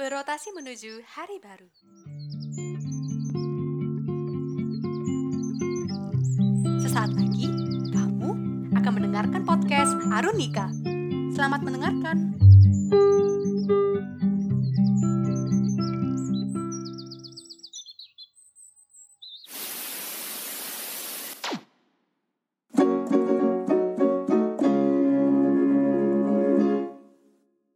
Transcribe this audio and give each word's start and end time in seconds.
berotasi 0.00 0.56
menuju 0.56 1.04
hari 1.12 1.36
baru. 1.44 1.68
Sesaat 6.80 7.12
lagi, 7.12 7.44
kamu 7.92 8.30
akan 8.80 8.92
mendengarkan 8.96 9.44
podcast 9.44 9.92
Arunika. 10.08 10.72
Selamat 11.36 11.60
mendengarkan. 11.60 12.32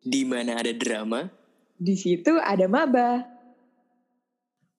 Di 0.00 0.25
mana 0.25 0.64
ada 0.64 0.72
drama, 0.72 1.43
Di 1.85 2.01
situ 2.01 2.32
ada 2.41 2.64
maba. 2.64 3.21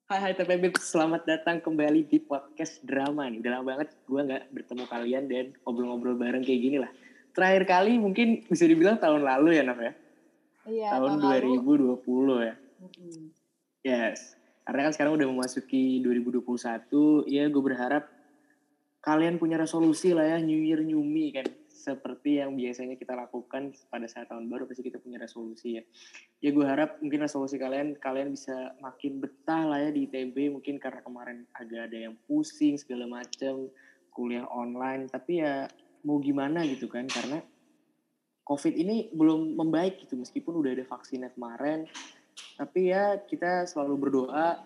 Hai 0.10 0.20
hai 0.26 0.34
TPB, 0.34 0.74
selamat 0.74 1.22
datang 1.30 1.62
kembali 1.62 2.02
di 2.02 2.18
podcast 2.18 2.82
drama 2.82 3.30
nih. 3.30 3.46
Udah 3.46 3.52
lama 3.62 3.78
banget 3.78 3.94
gue 4.10 4.22
nggak 4.26 4.44
bertemu 4.50 4.84
kalian 4.90 5.24
dan 5.30 5.46
ngobrol-ngobrol 5.62 6.18
bareng 6.18 6.42
kayak 6.42 6.62
gini 6.66 6.82
lah. 6.82 6.90
Terakhir 7.38 7.70
kali 7.70 8.02
mungkin 8.02 8.42
bisa 8.50 8.66
dibilang 8.66 8.98
tahun 8.98 9.22
lalu 9.22 9.54
ya, 9.54 9.62
Naf 9.62 9.78
ya? 9.78 9.94
Iya, 10.66 10.90
tahun 10.98 11.22
2020 11.22 12.42
ya. 12.42 12.56
Yes. 13.86 14.34
Karena 14.66 14.90
kan 14.90 14.92
sekarang 14.98 15.14
udah 15.22 15.30
memasuki 15.30 16.02
2021, 16.02 17.30
ya 17.30 17.46
gue 17.46 17.62
berharap 17.62 18.10
kalian 19.06 19.38
punya 19.38 19.62
resolusi 19.62 20.10
lah 20.10 20.26
ya, 20.26 20.42
New 20.42 20.58
Year 20.58 20.82
New 20.82 21.06
Me 21.06 21.30
kan. 21.30 21.46
Seperti 21.86 22.42
yang 22.42 22.58
biasanya 22.58 22.98
kita 22.98 23.14
lakukan 23.14 23.70
pada 23.94 24.10
saat 24.10 24.26
tahun 24.34 24.50
baru, 24.50 24.66
pasti 24.66 24.82
kita 24.82 24.98
punya 24.98 25.22
resolusi 25.22 25.78
ya. 25.78 25.84
Ya 26.42 26.50
gue 26.50 26.66
harap 26.66 26.98
mungkin 26.98 27.22
resolusi 27.22 27.62
kalian, 27.62 27.94
kalian 28.02 28.34
bisa 28.34 28.74
makin 28.82 29.22
betah 29.22 29.70
lah 29.70 29.86
ya 29.86 29.94
di 29.94 30.10
ITB, 30.10 30.50
mungkin 30.50 30.82
karena 30.82 31.06
kemarin 31.06 31.46
agak 31.54 31.94
ada 31.94 32.10
yang 32.10 32.18
pusing 32.26 32.82
segala 32.82 33.06
macem, 33.06 33.70
kuliah 34.10 34.50
online, 34.50 35.06
tapi 35.14 35.46
ya 35.46 35.70
mau 36.02 36.18
gimana 36.18 36.66
gitu 36.66 36.90
kan, 36.90 37.06
karena 37.06 37.46
COVID 38.50 38.74
ini 38.74 39.14
belum 39.14 39.54
membaik 39.54 40.02
gitu, 40.02 40.18
meskipun 40.18 40.58
udah 40.66 40.74
ada 40.74 40.90
vaksinnya 40.90 41.38
kemarin, 41.38 41.86
tapi 42.58 42.90
ya 42.90 43.22
kita 43.30 43.70
selalu 43.70 44.10
berdoa 44.10 44.58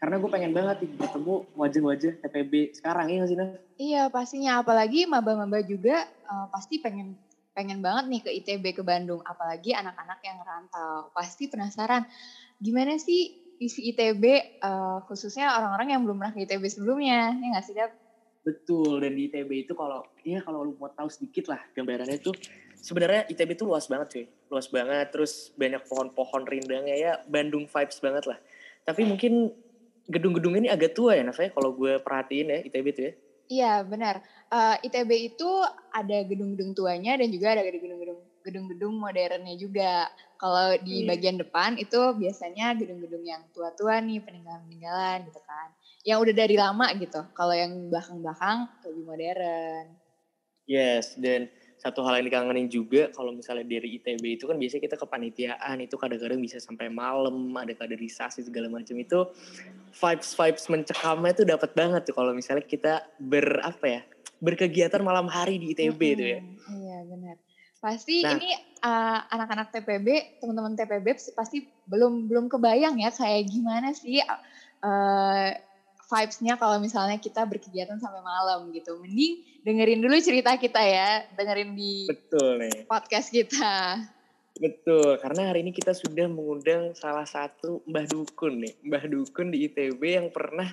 karena 0.00 0.16
gue 0.16 0.30
pengen 0.32 0.52
banget 0.56 0.76
nih 0.80 0.90
ketemu 0.96 1.34
wajah-wajah 1.60 2.12
TPB 2.24 2.52
sekarang 2.72 3.12
ya 3.12 3.28
sih 3.28 3.36
Naf? 3.36 3.60
Iya 3.76 4.02
pastinya. 4.08 4.64
Apalagi 4.64 5.04
maba-maba 5.04 5.60
juga 5.60 6.08
eh, 6.08 6.46
pasti 6.48 6.80
pengen 6.80 7.20
pengen 7.52 7.84
banget 7.84 8.04
nih 8.08 8.20
ke 8.24 8.30
ITB 8.40 8.80
ke 8.80 8.82
Bandung. 8.82 9.20
Apalagi 9.20 9.76
anak-anak 9.76 10.24
yang 10.24 10.40
rantau 10.40 11.12
pasti 11.12 11.52
penasaran 11.52 12.08
gimana 12.56 12.96
sih 12.96 13.44
isi 13.60 13.92
ITB 13.92 14.24
eh, 14.64 14.98
khususnya 15.04 15.52
orang-orang 15.60 15.92
yang 15.92 16.00
belum 16.08 16.16
pernah 16.16 16.32
ke 16.32 16.48
ITB 16.48 16.64
sebelumnya 16.72 17.36
ya 17.36 17.46
nggak 17.52 17.64
sih 17.68 17.76
Dap? 17.76 17.92
Betul. 18.40 19.04
Dan 19.04 19.12
di 19.20 19.28
ITB 19.28 19.68
itu 19.68 19.76
kalau 19.76 20.00
ya 20.24 20.40
kalau 20.40 20.64
lu 20.64 20.80
mau 20.80 20.88
tahu 20.88 21.12
sedikit 21.12 21.52
lah 21.52 21.60
gambarannya 21.76 22.16
itu 22.16 22.32
sebenarnya 22.80 23.28
ITB 23.28 23.52
itu 23.52 23.68
luas 23.68 23.84
banget 23.84 24.08
cuy. 24.16 24.24
Luas 24.48 24.72
banget. 24.72 25.12
Terus 25.12 25.52
banyak 25.60 25.84
pohon-pohon 25.84 26.48
rindangnya 26.48 26.96
ya 26.96 27.12
Bandung 27.28 27.68
vibes 27.68 28.00
banget 28.00 28.24
lah. 28.24 28.40
Tapi 28.88 29.04
mungkin 29.04 29.52
gedung-gedung 30.14 30.54
ini 30.60 30.68
agak 30.74 30.90
tua 30.98 31.10
ya 31.18 31.22
Naf 31.26 31.38
ya? 31.44 31.48
Kalau 31.54 31.70
gue 31.78 31.92
perhatiin 32.06 32.46
ya 32.54 32.58
ITB 32.66 32.86
itu 32.94 33.02
ya. 33.08 33.12
Iya 33.50 33.72
benar. 33.92 34.16
Eh, 34.56 34.74
ITB 34.86 35.10
itu 35.28 35.50
ada 35.98 36.18
gedung-gedung 36.30 36.70
tuanya 36.78 37.12
dan 37.20 37.28
juga 37.34 37.46
ada 37.58 37.62
gedung-gedung 37.66 38.20
gedung-gedung 38.46 38.94
modernnya 39.04 39.54
juga. 39.64 40.06
Kalau 40.40 40.66
di 40.86 40.96
Iya. 41.02 41.10
bagian 41.10 41.36
depan 41.42 41.70
itu 41.84 42.00
biasanya 42.22 42.66
gedung-gedung 42.80 43.24
yang 43.32 43.42
tua-tua 43.54 43.94
nih 44.06 44.18
peninggalan-peninggalan 44.26 45.18
gitu 45.28 45.40
kan. 45.50 45.68
Yang 46.08 46.18
udah 46.24 46.34
dari 46.40 46.56
lama 46.64 46.86
gitu 47.02 47.20
kalau 47.38 47.54
yang 47.62 47.72
belakang-belakang 47.90 48.58
lebih 48.86 49.04
modern. 49.10 49.86
Yes, 50.68 51.12
dan 51.18 51.50
satu 51.80 52.04
hal 52.04 52.20
yang 52.20 52.28
dikangenin 52.28 52.68
juga 52.68 53.08
kalau 53.16 53.32
misalnya 53.32 53.64
dari 53.64 53.96
ITB 53.96 54.36
itu 54.36 54.44
kan 54.44 54.60
biasanya 54.60 54.84
kita 54.84 54.96
kepanitiaan 55.00 55.80
itu 55.80 55.96
kadang-kadang 55.96 56.36
bisa 56.36 56.60
sampai 56.60 56.92
malam, 56.92 57.56
ada 57.56 57.72
kaderisasi 57.72 58.44
segala 58.44 58.68
macam 58.68 58.92
itu 59.00 59.24
vibes 59.96 60.36
vibes 60.36 60.64
mencekamnya 60.68 61.32
tuh 61.32 61.46
dapat 61.48 61.72
banget 61.72 62.04
tuh 62.04 62.14
kalau 62.20 62.36
misalnya 62.36 62.68
kita 62.68 63.08
ber 63.16 63.64
apa 63.64 63.86
ya 63.88 64.00
berkegiatan 64.44 65.00
malam 65.00 65.24
hari 65.32 65.56
di 65.56 65.72
ITB 65.72 66.00
itu 66.20 66.24
ya. 66.36 66.40
Iya 66.68 66.98
benar. 67.08 67.36
Pasti 67.80 68.20
Nah. 68.20 68.36
ini 68.36 68.52
uh, 68.84 69.18
anak-anak 69.32 69.72
TPB, 69.72 70.36
teman-teman 70.44 70.76
TPB 70.76 71.16
pasti 71.32 71.64
belum 71.88 72.28
belum 72.28 72.52
kebayang 72.52 73.00
ya 73.00 73.08
kayak 73.08 73.48
gimana 73.48 73.96
sih 73.96 74.20
uh, 74.20 75.48
vibes-nya 76.10 76.58
kalau 76.58 76.82
misalnya 76.82 77.16
kita 77.22 77.46
berkegiatan 77.46 77.96
sampai 78.02 78.18
malam 78.20 78.74
gitu. 78.74 78.98
Mending 78.98 79.46
dengerin 79.62 80.02
dulu 80.02 80.18
cerita 80.18 80.58
kita 80.58 80.82
ya, 80.82 81.24
dengerin 81.38 81.78
di 81.78 82.10
Betul 82.10 82.66
nih, 82.66 82.90
podcast 82.90 83.30
kita. 83.30 84.02
betul. 84.58 85.16
Karena 85.22 85.54
hari 85.54 85.62
ini 85.62 85.70
kita 85.70 85.94
sudah 85.94 86.26
mengundang 86.26 86.92
salah 86.98 87.24
satu 87.24 87.80
Mbah 87.86 88.10
Dukun 88.10 88.60
nih, 88.66 88.74
Mbah 88.82 89.04
Dukun 89.06 89.54
di 89.54 89.70
ITB 89.70 90.02
yang 90.02 90.28
pernah 90.34 90.68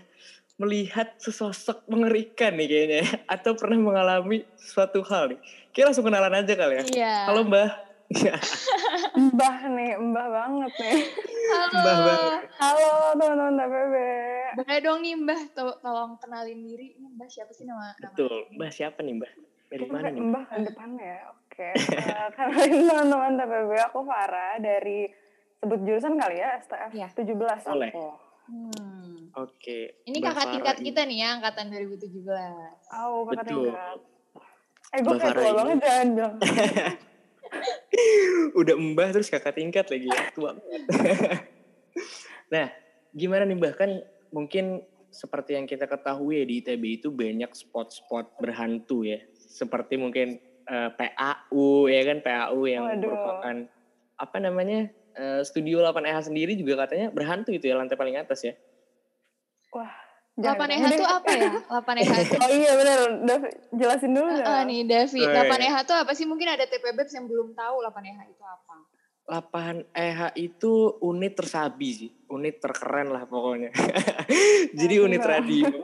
melihat 0.57 1.13
sesosok 1.21 1.85
mengerikan 1.85 2.57
nih 2.57 2.67
kayaknya, 2.67 2.97
ya. 3.05 3.07
atau 3.29 3.53
pernah 3.53 3.77
mengalami 3.77 4.41
suatu 4.57 5.05
hal 5.05 5.37
nih. 5.37 5.39
Kayak 5.69 5.93
langsung 5.93 6.05
kenalan 6.09 6.33
aja 6.33 6.53
kali 6.57 6.73
ya. 6.73 6.83
Iya. 6.89 7.15
Halo 7.29 7.45
Mbah. 7.45 7.86
Mbah 9.13 9.57
nih, 9.67 9.99
mbah 9.99 10.27
banget 10.29 10.73
nih. 10.77 10.99
Halo. 11.49 11.75
Mbah 11.75 11.97
banget. 11.99 12.41
Halo 12.57 12.89
teman-teman 13.13 13.53
TPB. 13.57 13.95
Boleh 14.57 14.77
dong 14.79 14.99
nih 15.01 15.13
Mbah, 15.17 15.41
to- 15.51 15.77
tolong 15.77 16.15
kenalin 16.17 16.59
diri. 16.61 16.95
Ini 16.95 17.07
Mbah 17.09 17.27
siapa 17.27 17.51
sih 17.51 17.63
nama? 17.63 17.91
nama 17.91 17.99
Betul. 17.99 18.47
Mbah 18.53 18.71
siapa 18.71 18.99
nih 19.01 19.13
Mbah? 19.13 19.31
Dari 19.67 19.81
Kita 19.81 19.91
mana 19.91 20.07
nih? 20.07 20.21
Mbah 20.23 20.43
ke 20.45 20.55
depannya 20.63 21.03
ya. 21.05 21.19
Oke. 21.29 21.69
Eh, 21.75 22.27
Kenalin 22.31 22.81
teman-teman 22.85 23.31
TPB, 23.35 23.71
aku 23.83 23.99
Farah 24.01 24.53
dari 24.57 24.99
sebut 25.57 25.79
jurusan 25.81 26.15
kali 26.15 26.35
ya, 26.37 26.49
STF 26.57 26.91
Iya. 26.93 27.07
17 27.11 27.27
Boleh. 27.65 27.91
aku. 27.91 28.07
Hmm. 28.47 29.15
Oke. 29.35 29.99
Ini 30.01 30.17
Mbah 30.17 30.31
kakak 30.31 30.47
tingkat 30.53 30.75
ini. 30.77 30.85
kita 30.85 31.01
nih 31.03 31.17
ya, 31.19 31.29
angkatan 31.35 31.65
2017. 31.67 32.23
Oh, 32.95 33.27
kakak 33.27 33.43
Betul. 33.43 33.67
tingkat. 33.67 33.99
Eh, 34.87 34.99
gue 35.03 35.13
kayak 35.13 35.35
tua 35.35 35.43
ini- 35.43 35.57
banget 35.57 35.77
jangan 35.83 36.07
bilang. 36.09 36.35
Udah 38.59 38.75
mbah 38.77 39.09
terus 39.13 39.29
kakak 39.29 39.57
tingkat 39.57 39.85
lagi 39.89 40.07
ya. 40.07 40.21
Tua 40.33 40.53
banget. 40.53 40.81
nah, 42.53 42.67
gimana 43.13 43.43
nih 43.45 43.57
Mbah? 43.57 43.73
Kan 43.77 44.01
mungkin 44.29 44.85
seperti 45.09 45.57
yang 45.57 45.65
kita 45.65 45.89
ketahui 45.89 46.43
ya 46.43 46.45
di 46.45 46.61
ITB 46.61 46.83
itu 47.01 47.09
banyak 47.09 47.51
spot-spot 47.53 48.37
berhantu 48.37 49.07
ya. 49.07 49.19
Seperti 49.37 49.97
mungkin 49.97 50.37
eh, 50.67 50.89
PAU 50.93 51.89
ya 51.89 52.01
kan 52.05 52.17
PAU 52.21 52.61
yang 52.69 52.85
Waduh. 52.85 53.01
merupakan 53.01 53.55
apa 54.17 54.37
namanya 54.41 54.89
eh, 55.17 55.41
studio 55.45 55.81
8EH 55.81 56.29
sendiri 56.29 56.53
juga 56.57 56.85
katanya 56.85 57.09
berhantu 57.09 57.53
itu 57.53 57.69
ya 57.69 57.79
lantai 57.79 57.97
paling 57.97 58.17
atas 58.19 58.45
ya. 58.45 58.53
Wah. 59.73 60.06
8 60.37 60.45
jangan 60.45 60.69
EH 60.69 60.77
ditanya 60.77 60.93
itu 60.93 61.05
apa 61.09 61.29
ya? 61.33 61.51
8 61.65 61.97
EH 61.97 62.11
itu 62.21 62.35
Oh 62.37 62.51
iya 62.53 62.71
benar, 62.77 62.97
Davi, 63.25 63.49
jelasin 63.73 64.11
dulu 64.13 64.29
Heeh, 64.29 64.45
dong. 64.45 64.65
nih 64.69 64.81
Davi, 64.85 65.21
Oh, 65.25 65.33
8 65.33 65.49
iya. 65.49 65.65
EH 65.65 65.75
itu 65.81 65.93
apa 65.97 66.11
sih? 66.13 66.25
Mungkin 66.29 66.47
ada 66.47 66.63
TPB 66.69 66.97
yang 67.09 67.25
belum 67.25 67.47
tahu 67.57 67.75
8 67.81 68.05
EH 68.05 68.19
itu 68.29 68.43
apa. 68.45 68.75
8 69.27 69.83
EH 69.91 70.19
itu 70.37 70.73
unit 71.01 71.33
tersabi 71.35 71.89
sih, 71.89 72.11
unit 72.29 72.61
terkeren 72.61 73.09
lah 73.09 73.25
pokoknya. 73.25 73.73
Jadi 74.79 74.95
Nah, 74.95 75.03
unit 75.03 75.23
radio. 75.25 75.65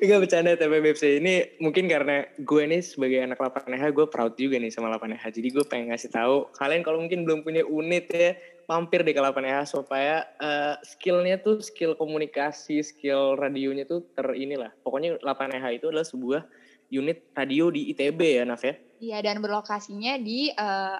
Enggak 0.00 0.18
bercanda 0.24 0.56
TPBFC 0.56 1.20
ini 1.20 1.60
mungkin 1.60 1.84
karena 1.84 2.24
gue 2.40 2.62
nih 2.64 2.80
sebagai 2.80 3.20
anak 3.20 3.36
8 3.36 3.68
EH 3.76 3.84
gue 3.92 4.06
proud 4.08 4.32
juga 4.40 4.56
nih 4.56 4.72
sama 4.72 4.88
8 4.96 5.12
EH. 5.12 5.24
Jadi 5.28 5.48
gue 5.52 5.64
pengen 5.68 5.92
ngasih 5.92 6.08
tahu 6.08 6.48
kalian 6.56 6.80
kalau 6.80 7.02
mungkin 7.04 7.28
belum 7.28 7.44
punya 7.44 7.60
unit 7.66 8.08
ya 8.08 8.32
mampir 8.68 9.00
deh 9.00 9.16
ke 9.16 9.20
8 9.24 9.32
EH 9.48 9.64
supaya 9.64 10.28
eh, 10.36 10.76
skillnya 10.84 11.40
tuh 11.40 11.64
skill 11.64 11.96
komunikasi, 11.96 12.84
skill 12.84 13.34
radionya 13.34 13.88
tuh 13.88 14.04
ter 14.12 14.28
inilah. 14.36 14.70
Pokoknya 14.84 15.16
8 15.24 15.56
EH 15.56 15.66
itu 15.80 15.88
adalah 15.88 16.04
sebuah 16.04 16.44
unit 16.92 17.32
radio 17.32 17.72
di 17.72 17.88
ITB 17.96 18.20
ya 18.20 18.44
Naf 18.44 18.62
ya. 18.62 18.76
Iya, 19.00 19.18
dan 19.24 19.40
berlokasinya 19.40 20.20
di 20.20 20.52
eh, 20.52 20.98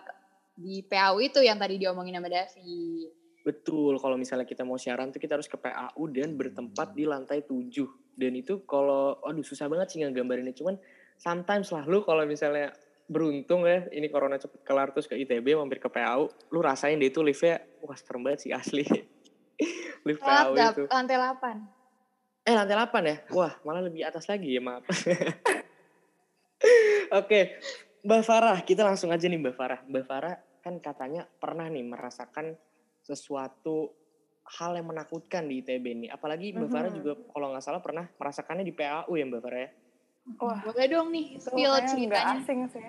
di 0.58 0.82
PAU 0.82 1.22
itu 1.22 1.38
yang 1.44 1.60
tadi 1.60 1.78
diomongin 1.78 2.18
sama 2.18 2.32
Davi. 2.32 3.06
Betul, 3.46 3.96
kalau 4.02 4.18
misalnya 4.18 4.44
kita 4.44 4.66
mau 4.66 4.76
siaran 4.76 5.14
tuh 5.14 5.22
kita 5.22 5.38
harus 5.38 5.46
ke 5.46 5.54
PAU 5.54 6.10
dan 6.10 6.34
bertempat 6.34 6.92
di 6.98 7.06
lantai 7.06 7.46
7. 7.46 7.70
Dan 8.18 8.34
itu 8.34 8.66
kalau, 8.66 9.22
aduh 9.22 9.46
susah 9.46 9.70
banget 9.70 9.94
sih 9.94 10.02
nggambarinnya. 10.02 10.52
Cuman 10.52 10.74
sometimes 11.14 11.70
lah 11.70 11.86
lu 11.86 12.02
kalau 12.02 12.26
misalnya 12.26 12.74
beruntung 13.08 13.64
ya, 13.64 13.88
ini 13.90 14.12
corona 14.12 14.36
cepet 14.36 14.60
kelar 14.62 14.92
terus 14.92 15.08
ke 15.08 15.16
ITB 15.16 15.56
mampir 15.56 15.80
ke 15.80 15.88
PAU, 15.88 16.28
lu 16.52 16.60
rasain 16.60 17.00
deh 17.00 17.08
itu 17.08 17.24
liftnya, 17.24 17.64
wah 17.80 17.96
serem 17.96 18.20
banget 18.20 18.44
sih 18.44 18.52
asli. 18.52 18.84
Lift 20.06 20.20
PAU 20.22 20.52
itu. 20.54 20.84
lantai 20.86 21.16
8. 21.16 22.46
Eh 22.46 22.54
lantai 22.54 22.76
8 22.76 23.10
ya? 23.10 23.16
Wah 23.32 23.52
malah 23.64 23.82
lebih 23.82 24.04
atas 24.04 24.28
lagi 24.28 24.54
ya 24.54 24.60
maaf. 24.60 24.84
Oke, 27.18 27.56
Mbak 28.04 28.22
Farah, 28.22 28.58
kita 28.62 28.84
langsung 28.84 29.08
aja 29.08 29.24
nih 29.24 29.40
Mbak 29.40 29.54
Farah. 29.56 29.80
Mbak 29.88 30.04
Farah 30.04 30.34
kan 30.60 30.76
katanya 30.78 31.24
pernah 31.24 31.66
nih 31.66 31.82
merasakan 31.82 32.52
sesuatu 33.00 33.88
hal 34.60 34.76
yang 34.76 34.88
menakutkan 34.88 35.48
di 35.48 35.60
ITB 35.60 35.84
ini. 35.96 36.06
Apalagi 36.08 36.52
Mbak 36.52 36.68
Farah 36.68 36.90
Mhm. 36.92 36.98
juga 37.00 37.12
kalau 37.32 37.46
nggak 37.52 37.64
salah 37.64 37.80
pernah 37.80 38.04
merasakannya 38.16 38.64
di 38.64 38.74
PAU 38.76 39.12
ya 39.16 39.24
Mbak 39.24 39.40
Farah 39.40 39.60
ya? 39.64 39.70
Wah, 40.36 40.60
Boleh 40.62 40.86
dong 40.86 41.08
nih, 41.08 41.26
spill 41.36 41.72
ceritanya. 41.82 42.36
asing 42.36 42.58
sih. 42.68 42.84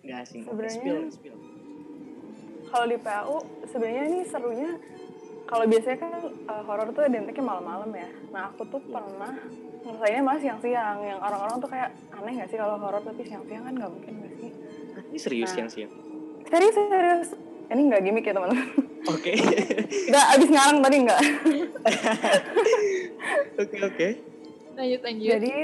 Nggak 0.00 0.18
asing. 0.22 0.40
Sebenarnya- 0.44 0.78
spill, 0.78 0.98
spill. 1.10 1.36
Kalau 2.64 2.86
di 2.86 2.96
PAU 2.96 3.36
sebenarnya 3.64 4.02
ini 4.04 4.20
serunya 4.24 4.70
kalau 5.44 5.64
biasanya 5.64 5.98
kan 6.00 6.12
eh, 6.24 6.62
horor 6.64 6.88
tuh 6.90 7.02
identiknya 7.04 7.44
malam-malam 7.44 7.90
ya. 7.92 8.08
Nah 8.30 8.48
aku 8.48 8.62
tuh 8.64 8.80
Iya. 8.80 8.90
pernah 8.92 9.32
ngerasainnya 9.80 10.22
malah 10.22 10.40
siang-siang. 10.40 10.98
Yang 11.00 11.18
orang-orang 11.20 11.56
tuh 11.56 11.68
kayak 11.68 11.88
aneh 12.10 12.32
gak 12.34 12.48
sih 12.48 12.56
kalau 12.56 12.76
horor 12.76 13.00
tapi 13.00 13.22
siang-siang 13.22 13.62
kan 13.62 13.74
nggak 13.74 13.90
mungkin 13.90 14.12
gak 14.16 14.32
sih? 14.36 14.50
Ah, 14.90 15.02
ini 15.04 15.18
serius 15.18 15.50
Nah. 15.50 15.58
yang 15.58 15.68
siap. 15.68 15.90
Serius 16.44 16.74
serius. 16.74 17.28
Ini 17.64 17.80
nggak 17.84 18.02
gimmick 18.02 18.24
ya 18.24 18.32
teman-teman. 18.32 18.68
Oke. 19.06 19.32
Udah 20.08 20.24
abis 20.32 20.48
ngarang 20.48 20.78
tadi 20.80 20.96
nggak? 21.00 21.20
Oke, 23.56 23.76
oke. 23.80 24.08
Lanjut 24.74 25.00
lanjut. 25.00 25.28
Jadi 25.30 25.54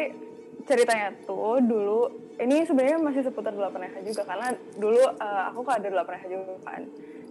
ceritanya 0.70 1.08
tuh 1.26 1.58
dulu 1.58 2.00
ini 2.38 2.62
sebenarnya 2.62 2.96
masih 2.96 3.22
seputar 3.22 3.50
8 3.50 3.74
EH 3.76 3.96
juga 4.06 4.22
karena 4.22 4.48
dulu 4.78 5.02
eh, 5.02 5.42
aku 5.50 5.60
kan 5.60 5.82
ada 5.82 5.88
8 5.90 6.14
EH 6.14 6.24
juga 6.30 6.54
kan. 6.62 6.82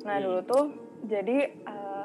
Nah 0.04 0.16
Hmm. 0.16 0.24
dulu 0.28 0.40
tuh 0.44 0.64
jadi 1.08 1.38
eh, 1.50 2.04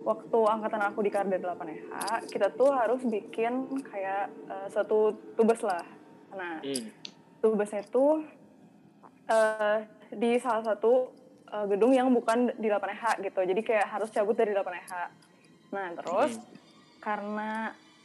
waktu 0.00 0.38
angkatan 0.38 0.82
aku 0.86 1.02
di 1.02 1.10
Karda 1.10 1.36
8 1.36 1.66
EH 1.66 1.94
kita 2.30 2.54
tuh 2.54 2.70
harus 2.70 3.02
bikin 3.02 3.52
kayak 3.82 4.30
eh, 4.46 4.66
suatu 4.70 4.98
tugas 5.34 5.58
lah. 5.60 5.82
Nah 6.32 6.62
Hmm. 6.62 6.86
tugasnya 7.42 7.82
tuh 7.86 8.22
eh, 9.26 9.78
di 10.14 10.38
salah 10.38 10.62
satu 10.64 11.10
eh, 11.46 11.64
gedung 11.66 11.90
yang 11.90 12.08
bukan 12.08 12.54
di 12.54 12.70
8 12.70 12.78
EH 12.88 13.04
gitu. 13.20 13.40
Jadi 13.42 13.60
kayak 13.60 13.86
harus 13.90 14.08
cabut 14.08 14.34
dari 14.34 14.54
8 14.54 14.62
EH. 14.72 14.92
Nah 15.74 15.88
terus 15.98 16.38
Hmm. 16.38 16.46
karena 16.98 17.50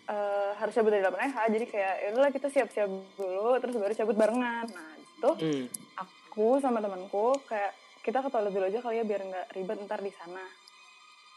eh, 0.03 0.51
harus 0.55 0.73
cabut 0.73 0.89
dari 0.89 1.01
8 1.01 1.13
EH 1.19 1.35
jadi 1.51 1.65
kayak 1.65 1.93
ya 1.97 2.07
udahlah 2.11 2.31
kita 2.31 2.47
siap-siap 2.47 2.89
dulu 3.15 3.57
terus 3.57 3.75
baru 3.75 3.93
cabut 3.93 4.15
barengan. 4.15 4.65
Nah 4.67 4.89
itu 4.97 5.29
Hmm. 5.37 5.65
aku 5.97 6.57
sama 6.57 6.79
temanku 6.79 7.37
kayak 7.45 7.71
kita 8.01 8.17
ke 8.19 8.29
toilet 8.29 8.49
dulu 8.49 8.65
aja 8.65 8.79
kali 8.79 8.97
ya 8.97 9.05
biar 9.05 9.21
nggak 9.21 9.47
ribet 9.53 9.77
ntar 9.85 10.01
di 10.01 10.09
sana. 10.11 10.41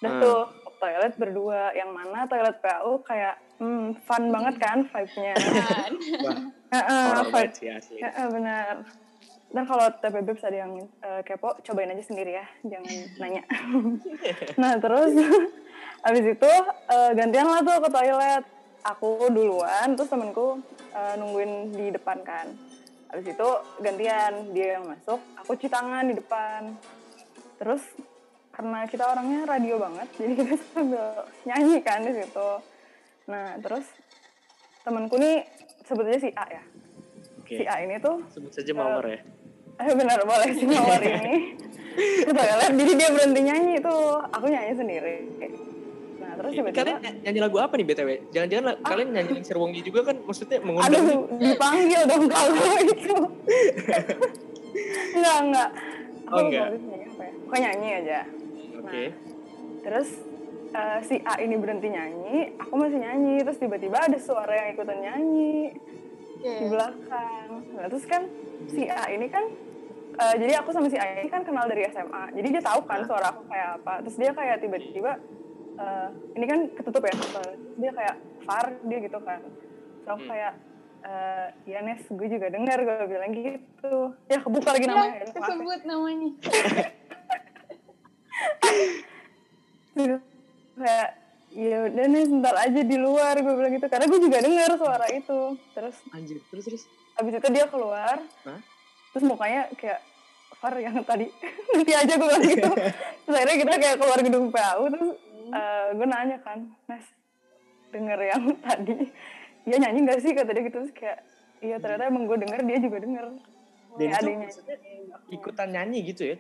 Udah 0.00 0.10
Hmm. 0.10 0.22
tuh 0.22 0.40
toilet 0.76 1.14
berdua. 1.16 1.62
Yang 1.72 1.90
mana 1.92 2.18
toilet 2.24 2.56
PAU 2.60 3.00
kayak 3.00 3.36
hmm, 3.56 4.00
fun 4.02 4.28
banget 4.28 4.54
kan 4.58 4.78
vibe-nya. 4.84 5.34
Kan? 5.70 5.92
Horor 6.74 7.28
vibe. 7.30 7.54
sih 7.54 7.68
asli. 7.70 8.02
Heeh, 8.02 8.26
benar. 8.28 8.82
Dan 9.54 9.62
kalau 9.64 9.86
TPB 9.86 10.34
ada 10.34 10.58
yang 10.58 10.72
eh, 10.82 11.22
kepo 11.22 11.54
cobain 11.62 11.86
aja 11.86 12.02
sendiri 12.02 12.34
ya. 12.34 12.46
Jangan 12.66 12.94
nanya. 13.16 13.42
Nah 14.60 14.74
terus 14.82 15.14
abis 16.04 16.24
itu 16.36 16.52
eh, 16.92 17.10
gantian 17.16 17.48
lah 17.48 17.60
tuh 17.64 17.80
ke 17.80 17.88
toilet. 17.88 18.44
Aku 18.84 19.32
duluan 19.32 19.96
terus 19.96 20.12
temenku 20.12 20.60
eh, 20.92 21.14
nungguin 21.16 21.72
di 21.72 21.86
depan 21.88 22.20
kan. 22.20 22.52
Abis 23.08 23.32
itu 23.32 23.48
gantian 23.80 24.52
dia 24.52 24.76
yang 24.76 24.84
masuk 24.84 25.20
aku 25.40 25.56
cuci 25.56 25.72
tangan 25.72 26.04
di 26.04 26.14
depan. 26.20 26.76
Terus 27.56 27.80
karena 28.54 28.86
kita 28.86 29.04
orangnya 29.10 29.50
radio 29.50 29.82
banget 29.82 30.08
jadi 30.20 30.32
kita 30.38 30.54
sambil 30.76 31.06
nyanyi 31.48 31.78
kan 31.80 32.04
di 32.04 32.12
situ. 32.12 32.50
Nah 33.26 33.56
terus 33.64 33.88
temanku 34.84 35.16
nih 35.16 35.48
sebetulnya 35.88 36.20
si 36.20 36.30
A 36.36 36.44
ya. 36.52 36.62
Oke. 37.40 37.60
si 37.60 37.64
A 37.64 37.80
ini 37.80 37.96
tuh 38.00 38.20
Sebut 38.28 38.52
saja 38.52 38.72
Mawar 38.76 39.08
ya. 39.08 39.20
Eh 39.80 39.90
benar 40.00 40.20
boleh 40.28 40.52
si 40.52 40.68
Mawar 40.68 41.00
ini. 41.00 41.56
Ke 42.28 42.32
toilet 42.34 42.72
jadi 42.76 42.92
dia 42.92 43.08
berhenti 43.08 43.40
nyanyi 43.40 43.74
tuh. 43.80 44.20
Aku 44.28 44.46
nyanyi 44.52 44.72
sendiri 44.76 45.16
terus 46.34 46.50
Ini 46.50 46.58
tiba-tiba 46.58 46.78
kalian 46.80 46.98
ny- 47.00 47.18
nyanyi 47.22 47.40
lagu 47.40 47.56
apa 47.58 47.74
nih 47.74 47.86
BTW? 47.86 48.08
Jangan-jangan 48.30 48.64
la- 48.64 48.78
kalian 48.80 49.08
nyanyi 49.10 49.30
Lingser 49.32 49.56
Wongi 49.56 49.80
juga 49.80 50.00
kan 50.04 50.16
maksudnya 50.18 50.58
mengundang 50.58 50.92
aduh 50.96 51.20
dipanggil 51.36 52.00
dong 52.04 52.24
kalau 52.26 52.54
itu 52.86 53.16
enggak 55.14 55.38
enggak 55.40 55.68
aku 56.24 56.32
Oh, 56.32 56.40
enggak. 56.42 56.66
habis 56.66 56.82
nyanyi 56.82 57.06
apa 57.06 57.22
ya 57.22 57.32
pokoknya 57.38 57.60
nyanyi 57.68 57.88
aja 57.94 58.20
Oke. 58.76 59.04
terus 59.82 60.08
eh, 60.70 60.98
si 61.02 61.16
A 61.22 61.34
ini 61.38 61.54
berhenti 61.54 61.88
nyanyi 61.88 62.36
aku 62.56 62.74
masih 62.74 62.98
nyanyi 62.98 63.34
terus 63.40 63.58
tiba-tiba 63.58 63.98
ada 64.00 64.18
suara 64.18 64.52
yang 64.54 64.68
ikutan 64.70 64.98
nyanyi 64.98 65.76
Oke. 66.34 66.52
di 66.54 66.66
belakang. 66.66 67.48
Nah, 67.72 67.86
terus 67.86 68.04
kan 68.04 68.22
si 68.66 68.84
A 68.84 69.08
ini 69.08 69.26
kan 69.26 69.44
eh, 70.14 70.34
jadi 70.36 70.58
aku 70.58 70.70
sama 70.70 70.86
si 70.86 70.96
A 70.96 71.06
ini 71.14 71.26
kan 71.26 71.40
kenal 71.40 71.64
dari 71.64 71.86
SMA. 71.86 72.24
Jadi 72.32 72.48
dia 72.50 72.62
tahu 72.62 72.80
kan 72.82 73.00
Nah. 73.00 73.06
suara 73.06 73.26
aku 73.28 73.42
kayak 73.44 73.68
apa. 73.78 73.92
Terus 74.02 74.16
dia 74.18 74.30
kayak 74.30 74.56
tiba-tiba 74.58 75.12
eh, 75.76 76.08
ini 76.32 76.44
kan 76.44 76.60
ketutup 76.72 77.02
ya. 77.02 77.14
Terus 77.14 77.48
dia 77.76 77.90
kayak 77.92 78.14
Far 78.42 78.66
dia 78.82 78.98
gitu 79.00 79.18
kan. 79.18 79.40
Terus 79.40 80.08
aku 80.08 80.20
Hmm. 80.20 80.30
kayak 80.30 80.52
eh 81.02 81.46
ya 81.66 81.80
Nes, 81.80 82.00
gue 82.02 82.28
juga 82.30 82.48
dengar 82.48 82.78
gue 82.78 82.96
bilang 83.06 83.30
gitu. 83.30 83.94
Ya 84.26 84.38
kebuka 84.38 84.70
lagi 84.70 84.84
Ya, 84.84 84.90
namanya. 84.90 85.16
Ya. 85.18 85.26
kesebut 85.30 85.80
namanya. 85.84 86.30
Terus 89.94 90.22
kayak 90.76 91.08
ya 91.54 91.86
udah 91.86 92.04
nih 92.04 92.24
sebentar 92.24 92.54
aja 92.58 92.80
di 92.82 92.96
luar 92.96 93.34
gue 93.36 93.54
bilang 93.54 93.72
gitu 93.72 93.86
karena 93.86 94.06
gue 94.06 94.20
juga 94.20 94.38
dengar 94.40 94.70
suara 94.74 95.06
itu 95.08 95.40
terus 95.70 95.96
Anjir, 96.10 96.42
terus 96.44 96.64
terus. 96.66 96.82
abis 97.14 97.32
itu 97.32 97.48
dia 97.48 97.66
keluar 97.70 98.18
Hah? 98.42 98.58
terus 99.12 99.22
mukanya 99.22 99.70
kayak 99.72 100.02
Far 100.54 100.74
yang 100.74 100.98
tadi 101.04 101.30
nanti 101.70 101.92
aja 101.94 102.10
gue 102.12 102.26
bilang 102.26 102.42
gitu 102.42 102.70
terus 103.22 103.34
akhirnya 103.38 103.58
kita 103.60 103.72
kayak 103.78 103.96
keluar 103.96 104.18
gedung 104.18 104.46
PAU 104.50 104.82
terus 104.90 105.10
eh, 105.50 105.86
gue 105.92 106.06
nanya 106.06 106.38
kan 106.40 106.58
Nes 106.88 107.04
denger 107.92 108.18
yang 108.24 108.42
tadi 108.64 108.96
dia 109.64 109.76
nyanyi 109.80 109.98
gak 110.04 110.20
sih 110.20 110.32
kata 110.36 110.50
dia 110.52 110.62
gitu 110.66 110.76
terus 110.82 110.92
kayak 110.92 111.24
iya 111.64 111.76
ternyata 111.80 112.08
emang 112.08 112.28
gue 112.28 112.36
denger 112.36 112.60
dia 112.64 112.78
juga 112.80 112.98
denger 113.00 113.26
Dan 113.94 114.10
Kayak 114.10 114.10
itu 114.10 114.18
adanya 114.26 114.46
maksudnya 114.50 114.76
ikutan 115.30 115.68
nyanyi 115.70 115.98
gitu 116.10 116.22
ya? 116.34 116.36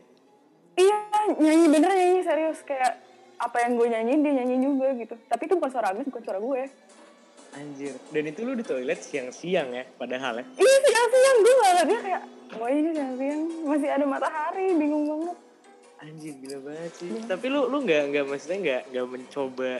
iya 0.74 0.98
nyanyi 1.38 1.64
bener 1.70 1.90
nyanyi 1.94 2.20
serius 2.26 2.60
kayak 2.66 2.98
apa 3.38 3.56
yang 3.62 3.72
gue 3.78 3.86
nyanyiin 3.90 4.20
dia 4.22 4.32
nyanyi 4.42 4.56
juga 4.62 4.88
gitu 4.98 5.14
tapi 5.30 5.42
itu 5.46 5.54
bukan 5.58 5.70
suara 5.70 5.86
Agnes 5.94 6.08
bukan 6.10 6.22
suara 6.22 6.40
gue 6.42 6.62
Anjir. 7.54 7.94
Dan 8.10 8.26
itu 8.26 8.42
lu 8.42 8.58
di 8.58 8.66
toilet 8.66 8.98
siang-siang 8.98 9.70
ya 9.70 9.86
padahal 9.94 10.42
ya. 10.42 10.44
iya 10.58 10.76
siang-siang 10.82 11.36
gue 11.38 11.54
ngeliat 11.54 11.86
dia 11.86 12.00
kayak 12.02 12.22
oh 12.58 12.68
ini 12.68 12.90
siang-siang 12.90 13.42
masih 13.62 13.88
ada 13.94 14.04
matahari 14.10 14.66
bingung 14.74 15.04
banget 15.06 15.36
Anjir 16.04 16.34
gila 16.36 16.58
banget 16.62 16.92
sih. 16.94 17.08
Iya. 17.08 17.20
Tapi 17.26 17.46
lu 17.48 17.60
lu 17.66 17.80
nggak 17.80 18.02
nggak 18.12 18.24
maksudnya 18.28 18.58
nggak 18.60 18.82
nggak 18.92 19.06
mencoba 19.08 19.70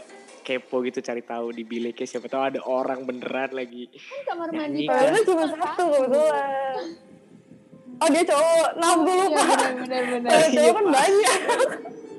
kepo 0.41 0.77
gitu 0.83 0.99
cari 1.01 1.23
tahu 1.23 1.47
di 1.51 1.65
biliknya 1.65 2.05
siapa 2.05 2.29
tahu 2.29 2.43
ada 2.43 2.61
orang 2.65 3.05
beneran 3.05 3.53
lagi. 3.53 3.89
Kan 3.93 4.21
kamar 4.27 4.49
mandi. 4.51 4.85
Toiletnya 4.85 5.23
cuma 5.23 5.45
satu 5.47 5.83
kebetulan. 5.85 6.49
Oh 7.95 8.09
dia 8.11 8.25
cowok, 8.27 8.69
nah 8.75 8.93
gue 8.99 9.15
lupa. 9.15 9.45
benar. 9.79 10.03
Toilet 10.27 10.51
Iya, 10.51 10.59
cowok 10.59 10.73
kan 10.75 10.87
banyak. 10.91 11.39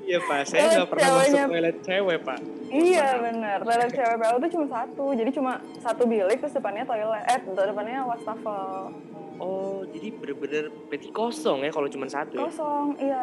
Iya 0.06 0.18
pak, 0.22 0.40
saya 0.46 0.62
nggak 0.70 0.88
pernah 0.88 1.02
masuk 1.02 1.18
ceweknya- 1.26 1.48
toilet 1.50 1.76
cewek 1.82 2.18
pak. 2.22 2.40
iya 2.66 3.06
benar. 3.20 3.58
Toilet 3.60 3.90
cewek 3.92 4.16
PAU 4.16 4.36
tuh 4.38 4.50
cuma 4.50 4.66
satu, 4.72 5.04
jadi 5.12 5.30
cuma 5.30 5.52
satu 5.78 6.02
bilik 6.06 6.38
terus 6.38 6.54
depannya 6.54 6.82
toilet, 6.82 7.22
eh 7.26 7.38
depannya 7.42 8.00
wastafel. 8.06 8.94
Oh 9.36 9.84
jadi 9.86 10.08
bener-bener 10.16 10.64
berarti 10.88 11.08
kosong 11.12 11.60
ya 11.60 11.70
kalau 11.70 11.86
cuma 11.86 12.08
satu 12.08 12.40
ya? 12.40 12.48
Kosong, 12.48 12.96
iya. 12.96 13.22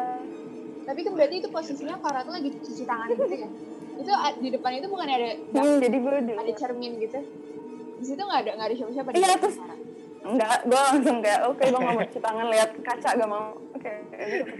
Tapi 0.84 1.00
kan 1.00 1.12
berarti 1.12 1.34
itu 1.38 1.48
posisinya 1.48 1.96
Farah 1.96 2.22
tuh 2.22 2.32
lagi 2.32 2.48
cuci 2.52 2.82
tangan 2.82 3.08
gitu 3.10 3.34
ya. 3.34 3.48
Itu 3.94 4.12
a- 4.12 4.36
di 4.36 4.48
depan 4.48 4.70
itu 4.74 4.86
bukan 4.86 5.06
ada 5.06 5.28
Hmm, 5.50 5.76
jadi 5.78 5.96
gue 5.96 6.14
di 6.22 6.32
ada 6.34 6.52
cermin 6.54 6.92
gitu. 6.98 7.18
Di 7.94 8.04
situ 8.04 8.20
nggak 8.20 8.40
ada 8.42 8.50
nggak 8.54 8.68
ada 8.68 8.76
siapa-siapa 8.76 9.08
di 9.08 9.14
Iya, 9.14 9.26
depan 9.26 9.40
terus- 9.40 9.58
Farah. 9.58 9.78
enggak, 10.24 10.58
gue 10.64 10.80
langsung 10.82 11.16
kayak 11.20 11.40
oke 11.44 11.62
gue 11.62 11.78
nggak 11.78 11.94
mau 11.94 12.02
cuci 12.02 12.20
tangan 12.20 12.46
lihat 12.48 12.70
kaca 12.80 13.08
gak 13.14 13.30
mau. 13.30 13.46
Oke, 13.70 13.92
kayak 14.10 14.26
gitu. 14.30 14.52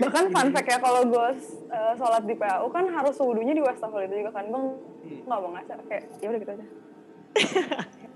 Bahkan 0.00 0.24
fun 0.28 0.48
fact 0.50 0.68
ya 0.68 0.78
kalau 0.78 1.02
gue 1.04 1.26
uh, 1.68 1.92
sholat 1.94 2.22
di 2.22 2.34
PAU 2.34 2.66
kan 2.68 2.84
harus 2.88 3.14
wudhunya 3.16 3.52
di 3.52 3.62
wastafel 3.62 4.02
itu 4.02 4.14
juga 4.18 4.32
kan 4.32 4.46
gue 4.46 4.62
Hmm. 5.02 5.18
nggak 5.20 5.38
mau 5.40 5.50
ngaca 5.52 5.74
kayak 5.84 6.04
ya 6.16 6.26
udah 6.28 6.40
gitu 6.40 6.52
aja. 6.52 6.66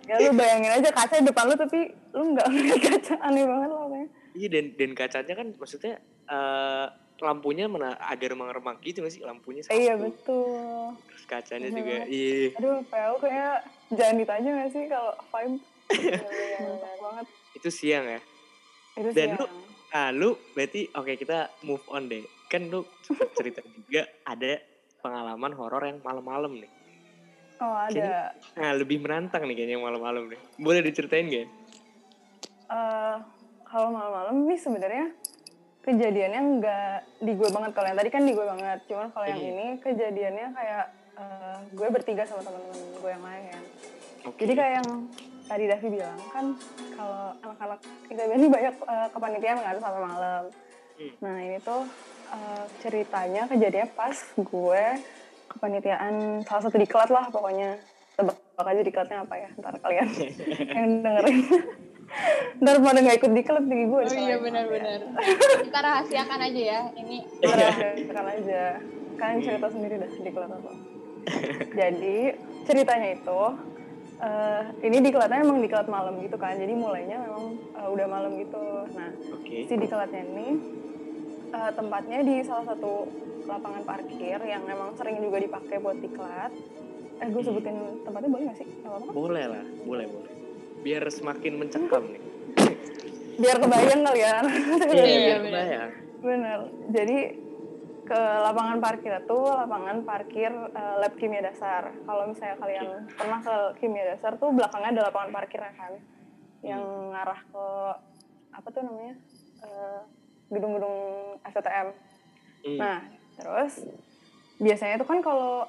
ya 0.06 0.14
lu 0.20 0.30
bayangin 0.32 0.70
aja 0.72 0.88
kaca 0.88 1.14
di 1.16 1.26
depan 1.26 1.44
lu 1.44 1.56
tapi 1.56 1.80
lu 2.12 2.24
nggak 2.30 2.46
ngeliat 2.46 2.78
kaca 2.80 3.14
aneh 3.20 3.42
banget 3.42 3.68
lah 3.68 3.84
kayaknya. 3.84 4.08
Iya 4.36 4.48
dan 4.52 4.66
dan 4.76 4.90
kacanya 4.92 5.34
kan 5.34 5.48
maksudnya 5.56 5.94
eh, 6.28 6.86
lampunya 7.16 7.64
mana 7.64 7.96
agak 7.96 8.36
remang-remang 8.36 8.76
gitu 8.84 9.00
nggak 9.00 9.10
sih 9.10 9.24
lampunya 9.24 9.64
satu. 9.64 9.72
Iya 9.72 9.94
betul. 9.96 10.92
Terus 11.08 11.24
kacanya 11.24 11.66
Iya 11.66 11.74
juga 11.74 11.96
iya. 12.06 12.46
Aduh 12.54 12.76
PAU 12.84 13.14
kayak 13.16 13.56
jangan 13.90 14.16
ditanya 14.20 14.50
nggak 14.52 14.70
sih 14.70 14.84
kalau 14.86 15.12
vibe 15.26 15.56
mantap 15.88 16.92
banget. 17.04 17.26
Itu 17.56 17.68
siang 17.72 18.04
ya. 18.06 18.20
Itu 18.94 19.10
Dan 19.10 19.28
siang. 19.32 19.40
lu- 19.40 19.54
Ah 19.88 20.10
lu 20.10 20.34
berarti 20.52 20.90
oke 20.92 21.14
kita 21.16 21.48
move 21.62 21.80
on 21.88 22.10
deh. 22.10 22.20
Kan 22.46 22.68
lu 22.68 22.84
cerita 23.32 23.64
juga 23.78 24.04
ada 24.22 24.60
pengalaman 25.00 25.54
horor 25.54 25.80
yang 25.80 25.98
malam-malam 26.02 26.58
nih. 26.58 26.68
Oh 27.56 27.72
ada. 27.72 28.34
Nah 28.52 28.76
lebih 28.76 29.00
menantang 29.00 29.48
nih 29.48 29.56
kayaknya 29.56 29.80
malam-malam 29.80 30.28
nih. 30.28 30.40
Boleh 30.58 30.84
diceritain 30.84 31.32
gak? 31.32 31.48
eh 32.66 33.16
kalau 33.66 33.90
malam-malam 33.90 34.46
nih 34.46 34.58
sebenarnya 34.58 35.06
kejadiannya 35.82 36.40
nggak 36.58 36.94
di 37.22 37.32
gue 37.34 37.48
banget. 37.50 37.70
Kalau 37.74 37.86
yang 37.86 37.98
tadi 37.98 38.10
kan 38.10 38.22
di 38.22 38.32
gue 38.32 38.46
banget. 38.46 38.78
Cuman 38.86 39.06
kalau 39.10 39.26
yang 39.26 39.38
Hmm. 39.38 39.50
ini 39.50 39.66
kejadiannya 39.78 40.46
kayak 40.50 40.84
eh, 41.16 41.56
gue 41.72 41.88
bertiga 41.88 42.22
sama 42.24 42.44
teman-teman 42.44 42.76
gue 43.00 43.10
yang 43.10 43.24
lain 43.24 43.62
Oke. 44.26 44.36
jadi 44.36 44.52
kayak 44.52 44.72
yang 44.82 44.88
tadi 45.46 45.64
Davi 45.64 45.88
bilang 45.88 46.18
kan 46.28 46.46
kalau 46.92 47.22
anak-anak 47.40 47.78
ITB 48.10 48.30
ini 48.34 48.46
banyak 48.50 48.74
eh, 48.76 49.08
kepanitiaan 49.14 49.58
kan 49.58 49.76
sampai 49.78 50.02
malam. 50.02 50.42
Hmm. 50.96 51.12
nah 51.20 51.36
ini 51.38 51.56
tuh 51.62 51.82
eh, 52.28 52.64
ceritanya 52.82 53.42
kejadiannya 53.46 53.88
pas 53.94 54.16
gue 54.34 54.84
kepanitiaan 55.46 56.44
salah 56.44 56.62
satu 56.66 56.76
diklat 56.76 57.08
lah 57.08 57.30
pokoknya. 57.30 57.80
Tebak 58.16 58.36
aja 58.58 58.82
diklatnya 58.82 59.18
apa 59.22 59.34
ya? 59.36 59.48
Ntar 59.56 59.74
kalian 59.78 60.08
yang 60.76 60.88
dengerin 61.00 61.38
ntar 62.62 62.76
pada 62.80 62.98
nggak 63.04 63.18
ikut 63.20 63.32
diklat 63.36 63.64
di 63.68 63.78
gue 63.84 64.00
Oh 64.06 64.16
iya 64.16 64.36
benar-benar. 64.40 65.00
Kita 65.66 65.78
rahasiakan 65.82 66.40
aja 66.40 66.60
ya. 66.60 66.80
Ini 66.96 67.16
Rahasiakan 67.42 68.26
aja. 68.40 68.62
Kalian 69.16 69.40
cerita 69.44 69.66
sendiri 69.68 69.94
dah 70.00 70.10
di 70.10 70.30
kelas 70.30 70.50
apa. 70.52 70.72
Jadi 71.74 72.16
ceritanya 72.64 73.08
itu 73.16 73.42
eh 74.16 74.62
ini 74.80 74.96
di 75.04 75.10
kelasnya 75.12 75.44
emang 75.44 75.60
di 75.60 75.68
kelas 75.68 75.88
malam 75.92 76.16
gitu 76.24 76.36
kan. 76.40 76.56
Jadi 76.56 76.72
mulainya 76.72 77.20
memang 77.20 77.44
eh, 77.76 77.88
udah 77.90 78.06
malam 78.08 78.32
gitu. 78.40 78.64
Nah, 78.96 79.10
Oke. 79.36 79.68
si 79.68 79.74
di 79.76 79.86
kelasnya 79.88 80.22
ini 80.24 80.48
eh, 81.52 81.70
tempatnya 81.76 82.24
di 82.24 82.40
salah 82.46 82.64
satu 82.64 83.04
lapangan 83.46 83.82
parkir 83.86 84.40
yang 84.42 84.64
emang 84.66 84.96
sering 84.96 85.20
juga 85.20 85.38
dipakai 85.38 85.76
buat 85.82 85.98
diklat. 86.00 86.52
Eh, 87.16 87.28
gue 87.32 87.42
sebutin 87.44 87.76
tempatnya 88.04 88.28
boleh 88.28 88.44
gak 88.52 88.58
sih? 88.60 88.68
Gak 88.84 88.88
apa-apa 88.92 89.04
kan? 89.08 89.14
Boleh 89.16 89.44
lah, 89.48 89.64
boleh 89.88 90.06
boleh. 90.08 90.35
Biar 90.82 91.02
semakin 91.08 91.52
mencekam 91.60 92.04
nih. 92.10 92.22
Biar 93.36 93.56
kebayang 93.60 94.02
kali 94.04 94.20
ya. 94.20 94.36
Iya, 94.96 95.04
biar 95.04 95.38
bener. 95.40 95.52
kebayang. 95.52 95.90
Bener. 96.24 96.58
Jadi 96.92 97.18
ke 98.06 98.20
lapangan 98.22 98.78
parkir 98.78 99.12
itu 99.18 99.38
lapangan 99.50 99.96
parkir 100.06 100.52
eh, 100.54 100.94
lab 101.02 101.12
kimia 101.18 101.42
dasar. 101.42 101.90
Kalau 102.06 102.22
misalnya 102.30 102.56
kalian 102.62 102.86
pernah 103.12 103.40
ke 103.42 103.56
kimia 103.82 104.14
dasar 104.14 104.38
tuh 104.38 104.54
belakangnya 104.54 104.90
ada 104.94 105.02
lapangan 105.10 105.30
parkir 105.34 105.58
ya 105.58 105.72
kan, 105.74 105.92
yang 106.62 106.82
ngarah 107.10 107.40
ke 107.50 107.66
apa 108.56 108.68
tuh 108.72 108.82
namanya 108.86 109.14
Eh, 109.66 110.00
gedung-gedung 110.52 110.96
STM. 111.42 111.88
Hmm. 112.62 112.78
Nah 112.78 112.98
terus 113.36 113.82
biasanya 114.56 114.96
tuh 115.00 115.08
kan 115.08 115.18
kalau 115.20 115.66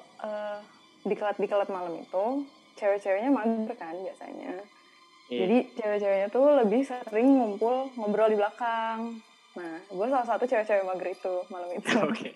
diklat 1.04 1.36
diklat 1.36 1.68
malam 1.68 1.98
itu 2.00 2.24
cewek-ceweknya 2.78 3.32
mager 3.32 3.74
kan 3.74 3.96
biasanya. 3.96 4.62
Iya. 5.28 5.40
Jadi 5.44 5.58
cewek-ceweknya 5.76 6.28
tuh 6.32 6.46
lebih 6.56 6.80
sering 6.88 7.28
ngumpul 7.36 7.92
ngobrol 8.00 8.32
di 8.32 8.36
belakang. 8.40 9.20
Nah, 9.58 9.76
gue 9.84 10.06
salah 10.08 10.26
satu 10.26 10.44
cewek-cewek 10.48 10.84
mager 10.88 11.08
itu 11.12 11.34
malam 11.52 11.68
itu. 11.76 11.88
Oke. 12.08 12.28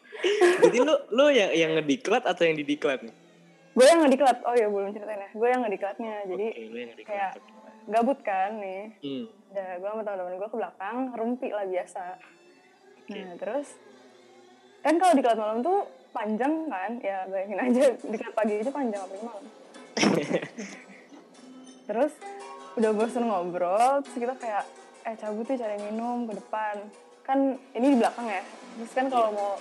Jadi 0.68 0.78
lu 0.84 0.94
lu 1.08 1.26
yang 1.32 1.50
yang 1.56 1.70
ngediklat 1.80 2.28
atau 2.28 2.42
yang 2.44 2.56
didiklat 2.56 3.00
nih? 3.00 3.14
gue 3.72 3.86
yang 3.88 4.04
ngediklat. 4.04 4.36
Oh 4.44 4.52
iya 4.52 4.68
belum 4.68 4.92
ceritain 4.92 5.24
ya. 5.24 5.30
Gue 5.32 5.48
yang 5.48 5.62
ngediklatnya. 5.64 6.14
Jadi 6.28 6.46
Oke, 6.52 6.60
lu 6.68 6.76
yang 6.76 6.90
ngediklat. 6.92 7.08
kayak 7.08 7.32
gabut 7.88 8.18
kan 8.20 8.50
nih. 8.60 8.82
Hmm. 9.00 9.24
Udah 9.52 9.68
gue 9.80 9.88
sama 9.88 10.02
teman-teman 10.04 10.32
gue 10.36 10.48
ke 10.52 10.58
belakang 10.60 10.96
rumpi 11.16 11.48
lah 11.48 11.64
biasa. 11.64 12.04
Nah 13.08 13.32
terus 13.40 13.68
kan 14.84 14.94
kalau 15.00 15.14
diklat 15.16 15.38
malam 15.40 15.58
tuh 15.64 15.78
panjang 16.12 16.68
kan? 16.68 16.90
Ya 17.00 17.24
bayangin 17.24 17.56
aja 17.56 17.82
diklat 17.96 18.34
pagi 18.36 18.52
aja 18.60 18.68
panjang 18.68 19.00
apalagi 19.00 19.24
malam. 19.24 19.44
terus 21.88 22.12
udah 22.72 22.90
bosen 22.96 23.24
ngobrol 23.28 24.00
terus 24.00 24.16
kita 24.16 24.34
kayak 24.40 24.64
eh 25.02 25.14
cabut 25.18 25.44
yuk 25.44 25.58
cari 25.58 25.76
minum 25.82 26.24
ke 26.30 26.32
depan. 26.38 26.76
Kan 27.26 27.58
ini 27.74 27.86
di 27.94 27.98
belakang 27.98 28.26
ya. 28.30 28.42
Terus 28.78 28.92
kan 28.94 29.06
kalau 29.10 29.28
mau 29.34 29.52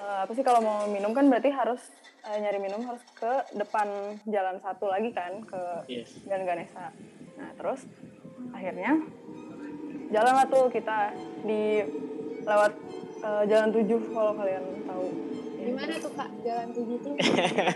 eh, 0.00 0.18
apa 0.24 0.32
sih 0.32 0.44
kalau 0.44 0.60
mau 0.64 0.78
minum 0.88 1.12
kan 1.12 1.28
berarti 1.28 1.52
harus 1.52 1.80
eh, 2.24 2.38
nyari 2.40 2.58
minum 2.58 2.80
harus 2.88 3.04
ke 3.14 3.32
depan 3.54 4.18
jalan 4.24 4.56
satu 4.64 4.88
lagi 4.88 5.12
kan 5.12 5.44
ke 5.44 5.62
Yes. 5.86 6.10
Jalan 6.24 6.44
Ganesa. 6.48 6.90
Nah 7.38 7.50
terus 7.60 7.80
akhirnya 8.56 8.98
jalan 10.10 10.32
lah 10.36 10.46
tuh 10.48 10.66
kita 10.72 11.12
di 11.44 11.84
lewat 12.44 12.72
eh, 13.20 13.44
jalan 13.48 13.68
tujuh 13.72 14.00
kalau 14.10 14.32
kalian 14.34 14.64
tahu 14.88 15.06
gimana 15.64 15.94
tuh 15.98 16.12
kak 16.12 16.30
jalan 16.44 16.68
tujuh 16.76 16.96
tuh? 17.04 17.14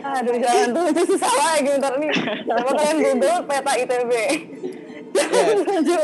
Aduh 0.05 0.37
jalan 0.37 0.69
tujuh 0.77 1.05
susah 1.17 1.33
lagi 1.33 1.69
bentar 1.75 1.95
nih. 1.97 2.13
Coba 2.45 2.71
kalian 2.77 2.97
google 3.03 3.41
peta 3.49 3.73
ITB. 3.81 4.13
Jalan 5.17 5.59
tujuh. 5.65 6.03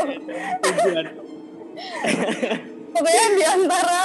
Tujuan. 0.65 1.07
Pokoknya 2.95 3.25
di 3.35 3.45
antara 3.45 4.01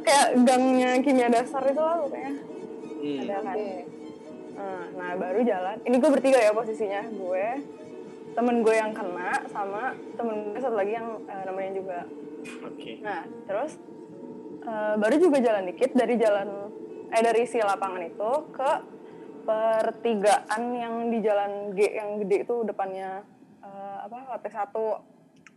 kayak 0.00 0.28
gangnya 0.48 0.90
kimia 1.04 1.28
dasar 1.28 1.62
itu 1.68 1.82
lah 1.82 1.96
pokoknya. 2.00 2.32
Hmm. 3.00 3.20
Ada 3.24 3.36
kan. 3.44 3.56
Oke. 3.56 3.78
Nah, 4.60 4.84
nah, 4.92 5.10
baru 5.16 5.40
jalan. 5.40 5.76
Ini 5.88 5.96
gue 5.96 6.10
bertiga 6.12 6.38
ya 6.40 6.52
posisinya. 6.52 7.02
Gue, 7.08 7.46
temen 8.36 8.56
gue 8.60 8.74
yang 8.76 8.92
kena 8.92 9.44
sama 9.48 9.96
temen 10.16 10.52
gue 10.52 10.60
satu 10.60 10.76
lagi 10.76 10.92
yang 10.96 11.08
eh, 11.28 11.42
namanya 11.48 11.70
juga. 11.76 11.98
Oke. 12.64 13.00
Nah, 13.00 13.24
terus 13.48 13.76
eh, 14.64 14.94
baru 15.00 15.16
juga 15.16 15.38
jalan 15.40 15.64
dikit 15.68 15.92
dari 15.96 16.14
jalan 16.20 16.69
eh 17.10 17.20
dari 17.20 17.42
si 17.44 17.58
lapangan 17.58 18.02
itu 18.02 18.30
ke 18.50 18.70
pertigaan 19.44 20.62
yang 20.72 20.94
di 21.08 21.18
jalan 21.20 21.52
G 21.72 21.90
yang 21.90 22.18
gede 22.18 22.44
itu 22.44 22.56
depannya 22.62 23.22
eh, 23.60 23.96
apa 24.02 24.18
lantai 24.28 24.50
satu 24.50 24.86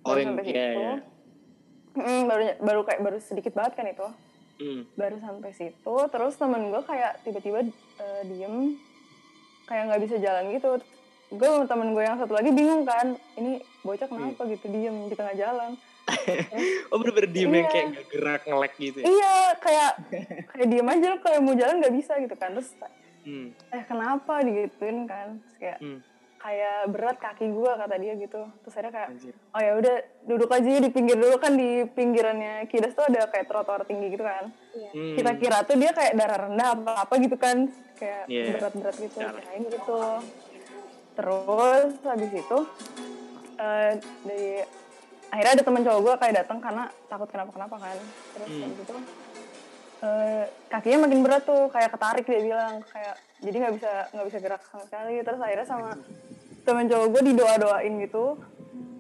Oh, 0.03 0.12
Baru 0.12 0.19
yang- 0.19 0.36
sampai 0.36 0.43
iya, 0.43 0.51
situ. 0.51 0.81
iya. 0.81 0.93
Mm, 1.95 2.22
baru 2.25 2.43
baru 2.60 2.79
kayak 2.83 3.01
baru 3.01 3.17
sedikit 3.19 3.53
banget 3.53 3.74
kan 3.74 3.88
itu 3.88 4.07
Hmm. 4.55 4.81
baru 4.93 5.17
sampai 5.17 5.50
situ 5.50 5.95
terus 6.07 6.36
temen 6.36 6.67
gue 6.67 6.81
kayak 6.81 7.24
tiba-tiba 7.24 7.63
eh, 7.98 8.22
diem 8.25 8.75
kayak 9.63 9.83
nggak 9.88 10.01
bisa 10.03 10.15
jalan 10.17 10.51
gitu 10.51 10.75
gue 11.31 11.48
sama 11.48 11.65
temen 11.65 11.89
gue 11.89 12.03
yang 12.03 12.17
satu 12.17 12.33
lagi 12.33 12.51
bingung 12.51 12.83
kan 12.83 13.07
ini 13.33 13.57
bocah 13.79 14.05
kenapa 14.05 14.43
gitu 14.45 14.65
diem 14.67 15.07
di 15.07 15.15
tengah 15.15 15.33
jalan 15.33 15.72
Oh 16.91 16.98
bener-bener 16.98 17.29
diem 17.29 17.50
yang 17.50 17.60
Iya. 17.60 17.70
kayak 17.70 17.86
nggak 17.89 18.05
gerak 18.10 18.41
ngelek 18.43 18.74
gitu 18.77 18.98
ya? 18.98 19.05
iya 19.05 19.36
kayak 19.58 19.91
kayak 20.48 20.67
diem 20.67 20.88
aja 20.88 21.08
kalau 21.17 21.39
mau 21.39 21.53
jalan 21.53 21.75
nggak 21.77 21.96
bisa 21.96 22.13
gitu 22.17 22.36
kan 22.36 22.51
terus 22.51 22.72
Hmm. 23.24 23.55
eh 23.70 23.84
kenapa 23.84 24.34
digituin 24.41 25.05
kan 25.05 25.39
Terus 25.39 25.55
kayak 25.58 25.77
Hmm. 25.79 26.00
kayak 26.38 26.77
berat 26.89 27.17
kaki 27.17 27.48
gue 27.48 27.72
kata 27.74 27.96
dia 27.98 28.13
gitu 28.15 28.41
terus 28.60 28.74
akhirnya 28.74 28.91
kayak 28.91 29.10
Anjir. 29.10 29.32
oh 29.48 29.62
ya 29.62 29.72
udah 29.74 29.96
duduk 30.27 30.50
aja 30.50 30.67
ya 30.67 30.82
di 30.82 30.91
pinggir 30.91 31.15
dulu 31.15 31.36
kan 31.38 31.53
di 31.53 31.70
pinggirannya 31.88 32.67
kidas 32.67 32.91
tuh 32.91 33.05
ada 33.05 33.24
kayak 33.25 33.48
trotoar 33.48 33.84
tinggi 33.84 34.12
gitu 34.12 34.22
kan 34.22 34.51
Iya. 34.70 34.89
Hmm. 34.91 35.15
kita 35.15 35.32
kira 35.38 35.58
tuh 35.62 35.75
dia 35.77 35.91
kayak 35.91 36.13
darah 36.13 36.39
rendah 36.43 36.67
apa 36.74 36.91
apa 37.00 37.13
gitu 37.17 37.38
kan 37.38 37.58
kayak 37.96 38.24
Iya. 38.27 38.43
berat-berat 38.53 38.96
gitu 38.98 39.17
kirain 39.17 39.62
gitu 39.63 40.00
terus 41.13 41.91
habis 42.03 42.32
itu 42.34 42.58
eh 43.55 43.91
dari 44.24 44.51
akhirnya 45.34 45.54
ada 45.58 45.63
teman 45.66 45.82
cowok 45.82 46.00
gue 46.00 46.13
kayak 46.22 46.36
datang 46.46 46.60
karena 46.62 46.84
takut 47.10 47.25
kenapa-kenapa 47.25 47.75
kan. 47.82 47.98
Terus 48.38 48.50
Hmm. 48.54 48.62
habis 48.62 48.80
itu 48.80 48.96
eh, 50.04 50.44
kakinya 50.70 51.00
makin 51.08 51.20
berat 51.25 51.42
tuh 51.42 51.63
kayak 51.72 51.90
ketarik 51.90 52.25
dia 52.28 52.42
bilang 52.44 52.74
kayak 52.86 53.16
jadi 53.42 53.56
nggak 53.58 53.74
bisa 53.80 53.92
nggak 54.13 54.28
bisa 54.30 54.38
gerak 54.38 54.62
sama 54.70 54.84
sekali. 54.86 55.16
Terus 55.25 55.40
akhirnya 55.42 55.66
sama 55.66 55.90
temen 56.63 56.86
cowok 56.86 57.08
gue 57.10 57.22
didoa-doain 57.34 57.94
gitu. 57.98 58.25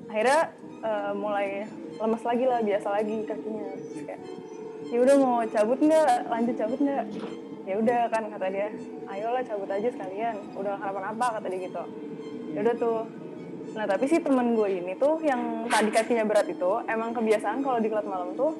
Akhirnya 0.09 0.41
eh, 0.81 1.11
mulai 1.13 1.47
lemes 1.93 2.23
lagi 2.25 2.45
lah 2.49 2.59
biasa 2.59 2.87
lagi 2.89 3.17
kakinya. 3.29 3.67
Terus 3.77 4.03
kayak 4.09 4.21
ya 4.89 4.97
udah 4.99 5.15
mau 5.21 5.37
cabut 5.45 5.79
nggak? 5.79 6.17
Lanjut 6.33 6.55
cabut 6.57 6.79
nggak? 6.81 7.05
Ya 7.63 7.75
udah 7.77 7.99
kan 8.09 8.23
kata 8.27 8.47
dia. 8.49 8.67
Ayolah 9.05 9.43
cabut 9.45 9.69
aja 9.69 9.87
sekalian. 9.87 10.35
Udah 10.57 10.71
nggak 10.71 10.81
kenapa-napa 10.81 11.27
kata 11.37 11.45
dia 11.45 11.59
gitu. 11.69 11.83
Ya 12.53 12.59
udah 12.65 12.75
tuh 12.75 12.97
nah 13.73 13.85
tapi 13.85 14.05
si 14.05 14.21
temen 14.21 14.53
gue 14.53 14.69
ini 14.69 14.93
tuh 14.95 15.17
yang 15.21 15.65
tadi 15.65 15.89
kakinya 15.89 16.25
berat 16.25 16.45
itu 16.45 16.71
emang 16.85 17.09
kebiasaan 17.11 17.61
kalau 17.61 17.81
di 17.81 17.89
kelas 17.89 18.05
malam 18.05 18.33
tuh 18.33 18.53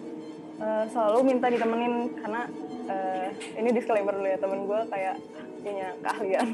eh, 0.57 0.85
selalu 0.89 1.19
minta 1.23 1.47
ditemenin 1.47 2.17
karena 2.17 2.41
eh, 2.89 3.27
ini 3.57 3.69
disclaimer 3.71 4.13
dulu 4.13 4.27
ya 4.27 4.37
temen 4.37 4.59
gue 4.65 4.79
kayak 4.89 5.15
punya 5.63 5.87
keahlian 6.01 6.47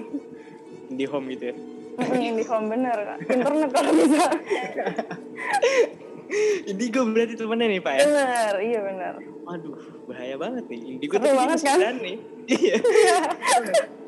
Di 0.89 1.05
home 1.05 1.27
gitu 1.33 1.53
ya? 1.53 1.55
di 2.31 2.43
home 2.43 2.67
bener 2.69 2.97
kak 2.97 3.17
internet 3.27 3.69
kalau 3.71 3.91
bisa 3.91 4.25
Indigo 6.69 7.01
berarti 7.09 7.33
temennya 7.33 7.67
nih 7.67 7.81
Pak 7.81 7.93
ya? 7.95 8.03
bener 8.05 8.53
iya 8.61 8.79
bener 8.85 9.13
Waduh, 9.49 9.73
bahaya 10.05 10.37
banget 10.37 10.69
nih. 10.69 10.77
Indigo 10.93 11.17
Seru 11.17 11.25
tapi 11.25 11.33
dia 11.33 11.39
banget, 11.41 11.57
kan? 11.65 11.77
berani. 11.81 12.13
Iya. 12.45 12.77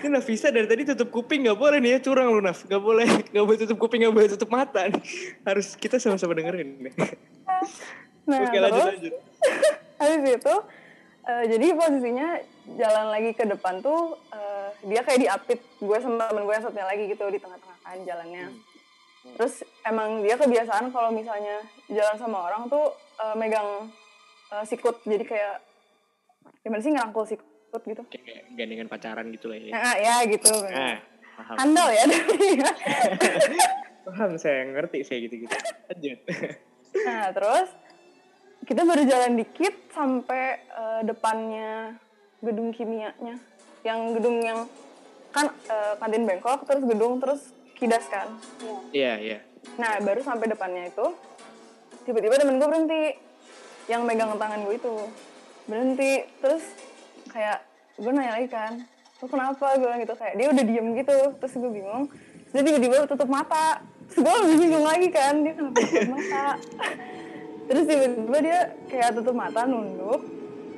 Ini 0.00 0.08
Nafisa 0.16 0.48
dari 0.48 0.64
tadi 0.64 0.88
tutup 0.88 1.12
kuping 1.12 1.44
gak 1.44 1.60
boleh 1.60 1.76
nih 1.76 1.96
ya 1.96 1.98
curang 2.00 2.32
lu 2.32 2.40
Naf. 2.40 2.64
Gak 2.64 2.80
boleh, 2.80 3.04
gak 3.36 3.44
boleh 3.44 3.58
tutup 3.60 3.76
kuping, 3.76 4.08
gak 4.08 4.16
boleh 4.16 4.28
tutup 4.32 4.48
mata. 4.48 4.88
nih. 4.88 5.02
Harus 5.44 5.76
kita 5.76 6.00
sama-sama 6.00 6.32
dengerin 6.32 6.88
nih. 6.88 6.94
nah 8.30 8.46
Oke 8.46 8.58
lanjut 8.62 8.78
terus 8.78 8.90
lanjut. 8.94 9.14
habis 10.00 10.22
itu 10.38 10.54
eh, 11.26 11.44
jadi 11.50 11.66
posisinya 11.74 12.28
jalan 12.78 13.06
lagi 13.10 13.30
ke 13.34 13.44
depan 13.48 13.82
tuh 13.82 14.16
eh, 14.30 14.68
dia 14.86 15.00
kayak 15.02 15.20
diapit 15.20 15.60
gue 15.82 15.98
sama 15.98 16.30
temen 16.30 16.46
gue 16.46 16.54
yang 16.54 16.64
satunya 16.64 16.86
lagi 16.86 17.04
gitu 17.10 17.24
di 17.26 17.38
tengah-tengah 17.42 17.78
kan 17.82 17.98
jalannya 18.06 18.44
terus 19.36 19.60
emang 19.84 20.24
dia 20.24 20.40
kebiasaan 20.40 20.88
kalau 20.94 21.12
misalnya 21.12 21.60
jalan 21.92 22.16
sama 22.16 22.38
orang 22.48 22.70
tuh 22.70 22.94
eh, 23.20 23.34
megang 23.34 23.90
eh, 24.54 24.64
sikut 24.64 25.02
jadi 25.04 25.24
kayak 25.26 25.54
gimana 26.62 26.80
sih 26.80 26.92
ngerangkul 26.94 27.24
sikut 27.26 27.49
gitu 27.72 28.02
Kayak 28.06 28.50
gandengan 28.52 28.86
pacaran 28.86 29.26
gitu 29.28 29.46
lah 29.46 29.56
ya. 29.56 29.70
nah, 29.70 29.94
ya 29.96 30.14
gitu 30.26 30.50
Ah, 30.66 30.96
paham. 31.36 31.56
handal 31.56 31.88
ya 31.88 32.04
Paham 34.02 34.32
saya 34.36 34.64
ngerti 34.66 34.98
saya 35.02 35.18
gitu-gitu. 35.22 35.54
Lanjut. 35.86 36.18
nah 37.00 37.30
terus 37.30 37.68
kita 38.62 38.82
baru 38.82 39.02
jalan 39.04 39.32
dikit 39.36 39.74
sampai 39.88 40.44
eh, 40.58 41.00
depannya 41.02 41.94
gedung 42.40 42.70
kimianya 42.70 43.38
yang 43.80 44.12
gedung 44.12 44.40
yang 44.40 44.66
kan 45.30 45.46
eh, 45.64 45.94
kantin 45.96 46.24
Bangkok 46.24 46.64
terus 46.64 46.82
gedung 46.82 47.16
terus 47.16 47.42
kidas 47.74 48.04
kan 48.06 48.28
Iya, 48.90 49.14
iya. 49.16 49.38
Nah, 49.76 50.00
baru 50.00 50.20
sampai 50.20 50.48
depannya 50.48 50.88
itu, 50.88 51.06
tiba-tiba 52.02 52.34
temen 52.34 52.56
gue 52.56 52.64
berhenti. 52.66 53.04
Yang 53.86 54.00
megang 54.02 54.32
tangan 54.34 54.60
gue 54.62 54.74
itu. 54.74 54.94
Berhenti. 55.64 56.12
Terus 56.38 56.64
kayak, 57.30 57.58
gue 57.96 58.10
nanya 58.10 58.32
lagi 58.36 58.48
kan, 58.50 58.72
lu 59.22 59.26
kenapa? 59.30 59.66
Gue 59.78 59.86
bilang 59.86 60.00
gitu, 60.02 60.14
kayak 60.18 60.34
dia 60.34 60.46
udah 60.50 60.64
diem 60.66 60.88
gitu. 60.98 61.18
Terus 61.38 61.52
gue 61.54 61.70
bingung. 61.70 62.04
Terus 62.50 62.52
dia 62.52 62.62
tiba-tiba 62.66 63.06
tutup 63.06 63.30
mata. 63.30 63.80
Terus 64.10 64.18
gue 64.26 64.34
lebih 64.44 64.56
bingung 64.66 64.86
lagi 64.86 65.08
kan, 65.14 65.34
dia 65.46 65.52
kenapa 65.54 65.78
tutup 65.80 66.10
mata? 66.10 66.46
Terus 67.70 67.84
tiba-tiba 67.86 68.38
dia 68.42 68.58
kayak 68.90 69.10
tutup 69.14 69.34
mata, 69.38 69.60
nunduk. 69.62 70.20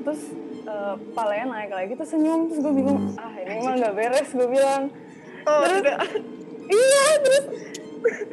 Terus 0.05 0.21
eh, 0.69 0.95
palanya 1.17 1.47
naik 1.57 1.73
lagi, 1.73 1.93
terus 1.97 2.11
senyum. 2.13 2.53
Terus 2.53 2.61
gue 2.61 2.73
bingung, 2.77 3.17
ah 3.17 3.33
ini 3.41 3.65
emang 3.65 3.81
gak 3.81 3.95
beres, 3.97 4.29
gue 4.29 4.49
bilang. 4.51 4.93
terus, 5.43 5.83
iya, 6.69 7.05
terus 7.25 7.45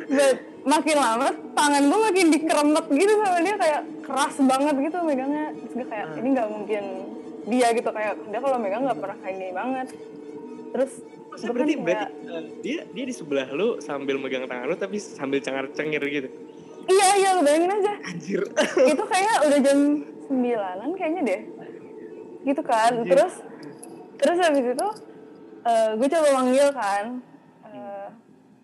But, 0.09 0.37
makin 0.65 0.97
lama 0.97 1.29
tangan 1.55 1.83
gue 1.87 1.99
makin 2.09 2.27
dikeremet 2.35 2.85
gitu 2.91 3.13
sama 3.21 3.39
dia 3.41 3.55
kayak 3.55 3.81
keras 4.03 4.35
banget 4.43 4.75
gitu 4.89 4.97
megangnya 5.05 5.45
terus 5.55 5.73
gue 5.77 5.87
kayak 5.87 6.07
ini 6.19 6.27
nggak 6.35 6.49
mungkin 6.51 6.83
dia 7.45 7.67
gitu 7.71 7.89
kayak 7.89 8.13
dia 8.25 8.39
kalau 8.39 8.57
megang 8.57 8.83
nggak 8.83 8.97
pernah 8.97 9.17
kayak 9.17 9.35
gini 9.35 9.51
banget 9.51 9.87
terus 10.69 10.91
Masa 11.29 11.45
gue 11.45 11.47
kan 11.47 11.55
berarti, 11.55 11.73
kayak- 11.73 11.85
berarti 11.85 12.05
eh, 12.27 12.43
dia 12.59 12.79
dia 12.89 13.05
di 13.05 13.13
sebelah 13.13 13.47
lu 13.49 13.77
sambil 13.79 14.15
megang 14.17 14.43
tangan 14.45 14.65
lu 14.65 14.75
tapi 14.75 14.97
sambil 14.97 15.39
cengar-cengir 15.39 16.01
gitu. 16.03 16.29
iya 16.85 17.07
iya 17.15 17.29
lo 17.33 17.41
bayangin 17.41 17.71
aja 17.71 17.93
Anjir. 18.03 18.41
itu 18.91 19.03
kayak 19.05 19.35
udah 19.43 19.59
jam 19.59 19.79
sembilanan 20.25 20.89
kayaknya 20.93 21.21
deh 21.23 21.41
gitu 22.45 22.61
kan 22.61 22.91
Anjir. 22.95 23.09
terus 23.09 23.33
terus 24.17 24.37
habis 24.37 24.65
itu 24.67 24.87
eh, 25.63 25.89
gue 25.95 26.07
coba 26.07 26.27
manggil 26.33 26.67
kan 26.71 27.05
uh, 27.63 28.07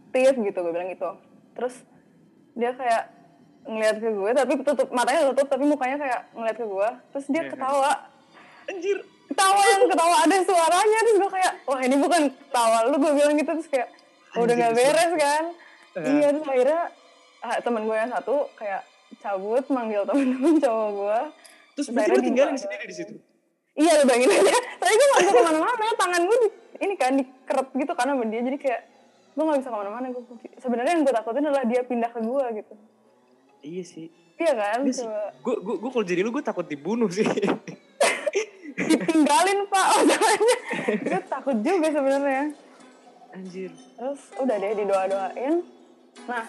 Tif 0.10 0.36
gitu 0.36 0.58
gue 0.58 0.72
bilang 0.72 0.90
gitu 0.90 1.10
terus 1.54 1.76
dia 2.54 2.72
kayak 2.72 3.04
ngeliat 3.66 3.98
ke 3.98 4.10
gue 4.10 4.30
tapi 4.32 4.52
tutup 4.60 4.88
matanya 4.90 5.28
tutup 5.28 5.48
tapi 5.48 5.64
mukanya 5.64 5.98
kayak 5.98 6.22
ngeliat 6.32 6.56
ke 6.56 6.66
gue 6.66 6.90
terus 7.12 7.26
dia 7.28 7.42
Iya. 7.42 7.52
ketawa 7.52 7.92
Anjir. 8.68 8.98
ketawa 9.26 9.62
yang 9.68 9.84
ketawa 9.86 10.16
ada 10.22 10.38
suaranya 10.40 11.00
terus 11.02 11.18
gue 11.18 11.32
kayak 11.32 11.54
wah 11.64 11.80
ini 11.80 11.96
bukan 11.98 12.22
ketawa 12.30 12.78
lu 12.86 12.96
gue 12.96 13.12
bilang 13.14 13.36
gitu 13.36 13.52
terus 13.52 13.68
kayak 13.68 13.88
"Oh, 14.32 14.44
udah 14.44 14.56
gak 14.56 14.74
beres 14.74 15.12
kan 15.14 15.44
Eh. 15.94 16.04
iya 16.14 16.28
terus 16.30 16.44
akhirnya 16.46 16.82
ah, 17.40 17.58
temen 17.58 17.84
gue 17.84 17.96
yang 17.96 18.12
satu 18.12 18.36
kayak 18.54 18.84
cabut 19.18 19.64
manggil 19.70 20.04
temen-temen 20.04 20.60
cowok 20.60 20.90
gue 20.94 21.20
Terus 21.74 21.88
berarti 21.90 22.12
lu 22.12 22.24
tinggalin 22.24 22.56
sendiri 22.56 22.84
di 22.84 22.96
situ. 22.96 23.14
iya 23.74 23.92
lu 23.96 24.04
bayangin 24.04 24.30
aja 24.30 24.56
tapi 24.80 24.94
gue 24.94 25.08
gak 25.10 25.20
bisa 25.20 25.32
ke 25.32 25.42
mana-mana 25.42 25.72
tangan 25.96 26.22
gue 26.22 26.38
di, 26.38 26.48
ini 26.80 26.94
kan 26.96 27.12
dikeret 27.14 27.68
gitu 27.74 27.92
karena 27.92 28.12
sama 28.12 28.26
dia 28.26 28.42
jadi 28.42 28.58
kayak 28.58 28.82
gue 29.32 29.44
gak 29.46 29.58
bisa 29.58 29.70
ke 29.70 29.78
mana-mana 29.78 30.06
gue 30.10 30.24
sebenarnya 30.58 30.92
yang 30.92 31.04
gue 31.04 31.14
takutin 31.14 31.44
adalah 31.44 31.66
dia 31.66 31.82
pindah 31.82 32.10
ke 32.10 32.20
gue 32.22 32.46
gitu 32.56 32.74
Iya 33.62 33.84
sih. 33.84 34.08
iya 34.36 34.54
kan 34.54 34.80
Gue 35.42 35.56
gue 35.58 35.76
gue 35.76 35.90
kalau 35.90 36.06
jadi 36.06 36.22
lu 36.22 36.30
gue 36.30 36.40
takut 36.42 36.64
dibunuh 36.64 37.10
sih. 37.10 37.26
ditinggalin 39.36 39.60
pak 39.68 39.86
masalahnya 39.96 40.58
gue 40.96 41.20
takut 41.28 41.58
juga 41.60 41.88
sebenarnya. 41.92 42.44
Anjir. 43.36 43.72
terus 44.00 44.22
udah 44.40 44.56
deh 44.56 44.72
didoa-doain. 44.74 45.54
Nah 46.26 46.44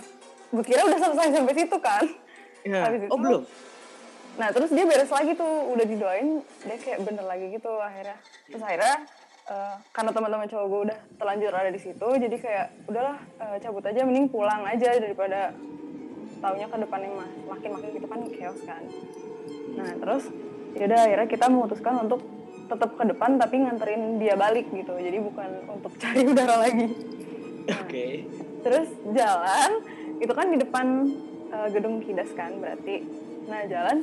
gue 0.46 0.62
kira 0.62 0.86
udah 0.86 0.98
selesai 1.00 1.34
sampai 1.34 1.54
situ 1.56 1.76
kan. 1.76 2.04
Ya. 2.62 2.86
Habis 2.86 3.00
itu- 3.02 3.10
Oh 3.10 3.18
belum. 3.18 3.42
nah 4.36 4.48
terus 4.52 4.70
dia 4.70 4.84
beres 4.86 5.10
lagi 5.10 5.34
tuh. 5.34 5.54
Udah 5.74 5.82
didoain 5.82 6.28
dia 6.62 6.76
kayak 6.78 7.02
bener 7.02 7.26
lagi 7.26 7.50
gitu 7.50 7.70
akhirnya. 7.74 8.14
Terus 8.46 8.62
akhirnya 8.62 8.96
eh, 9.46 9.74
karena 9.90 10.10
teman-teman 10.12 10.46
cowok 10.46 10.66
gue 10.66 10.80
udah 10.86 10.98
terlanjur 11.16 11.52
ada 11.52 11.70
di 11.70 11.80
situ 11.80 12.06
jadi 12.06 12.36
kayak 12.38 12.66
udahlah 12.86 13.18
eh, 13.18 13.56
cabut 13.58 13.82
aja 13.82 14.00
mending 14.02 14.30
pulang 14.30 14.62
aja 14.62 14.94
daripada 14.94 15.50
taunya 16.36 16.68
ke 16.68 16.76
depannya 16.76 17.08
mas 17.16 17.32
makin 17.48 17.70
makin 17.74 17.88
gitu 17.90 18.06
kan 18.06 18.18
chaos 18.30 18.60
kan. 18.62 18.82
Nah 19.74 19.90
terus 19.98 20.24
yaudah 20.76 21.00
akhirnya 21.02 21.26
kita 21.26 21.46
memutuskan 21.48 21.94
untuk 21.98 22.20
tetap 22.66 22.90
ke 22.92 23.04
depan 23.04 23.30
tapi 23.36 23.56
nganterin 23.58 24.18
dia 24.18 24.34
balik 24.34 24.66
gitu 24.68 24.92
jadi 24.92 25.18
bukan 25.18 25.48
untuk 25.68 25.92
cari 26.02 26.22
udara 26.22 26.56
lagi 26.58 26.86
Oke. 27.66 28.06
terus 28.60 28.86
jalan 29.08 29.70
itu 30.16 30.32
kan 30.32 30.46
di 30.48 30.58
depan 30.58 30.86
eh, 31.48 31.68
gedung 31.70 31.98
kidas 32.00 32.30
kan 32.32 32.54
berarti 32.56 33.02
nah 33.46 33.62
jalan 33.64 34.02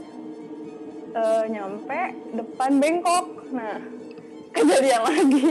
eh, 1.11 1.43
nyampe 1.47 1.99
depan 2.33 2.71
Bengkok 2.77 3.25
nah 3.49 3.77
kejadian 4.55 5.03
lagi 5.03 5.47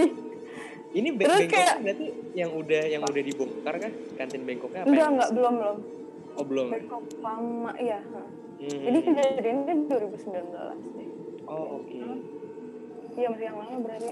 Ini 0.92 1.08
be- 1.10 1.24
Terus 1.24 1.40
bengkok 1.40 1.56
kayak- 1.56 1.78
berarti 1.80 2.06
yang 2.32 2.50
udah 2.52 2.82
yang 2.86 3.02
udah 3.02 3.22
dibongkar 3.22 3.74
kan 3.78 3.92
kantin 4.14 4.44
bengkoknya 4.44 4.80
apa? 4.80 4.88
enggak 4.88 5.00
yang- 5.00 5.14
enggak 5.14 5.30
belum 5.32 5.54
belum 5.56 5.78
Oh 6.32 6.44
belum. 6.44 6.66
Bengkok 6.70 7.04
lama 7.18 7.72
iya. 7.76 8.00
Hmm. 8.00 8.80
jadi 8.82 8.98
kejadiannya 9.02 9.74
2019 9.86 10.52
deh 10.94 11.08
Oh 11.44 11.80
oke. 11.80 11.96
Iya 13.14 13.26
masih 13.28 13.44
yang 13.44 13.56
lama 13.56 13.76
berarti 13.78 14.10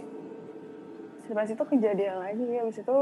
setelah 1.21 1.47
itu 1.47 1.65
kejadian 1.67 2.17
lagi 2.19 2.45
habis 2.53 2.77
itu 2.77 2.97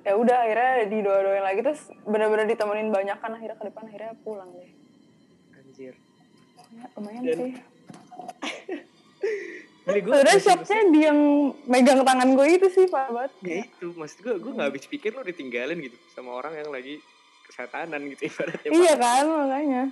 ya 0.00 0.12
udah 0.14 0.36
akhirnya 0.38 0.72
didoa-doain 0.86 1.42
lagi 1.42 1.60
terus 1.60 1.80
benar-benar 2.02 2.44
ditemenin 2.44 2.88
banyak 2.88 3.16
kan 3.16 3.30
akhirnya 3.30 3.56
ke 3.56 3.64
depan 3.66 3.82
akhirnya 3.84 4.12
pulang 4.20 4.50
deh 4.52 4.70
Anjir. 5.54 5.94
ya, 6.70 6.84
lumayan 6.94 7.22
Dan- 7.22 7.38
sih 7.38 7.52
sebenarnya 9.84 10.38
shocknya 10.38 10.80
dia 10.90 11.02
yang 11.06 11.20
megang 11.64 12.00
tangan 12.02 12.28
gue 12.32 12.46
itu 12.50 12.66
sih 12.70 12.86
pak 12.86 13.08
banget 13.10 13.32
Ya 13.42 13.56
itu, 13.62 13.92
maksud 13.92 14.18
gue, 14.18 14.34
gue 14.34 14.52
gak 14.54 14.68
habis 14.70 14.84
pikir 14.86 15.12
lu 15.12 15.20
ditinggalin 15.22 15.76
gitu 15.78 15.96
sama 16.08 16.32
orang 16.34 16.56
yang 16.56 16.68
lagi 16.68 17.04
kesetanan 17.44 18.00
gitu 18.08 18.24
ibaratnya. 18.28 18.64
Pak. 18.64 18.72
iya 18.74 18.92
kan 18.94 19.24
makanya 19.26 19.82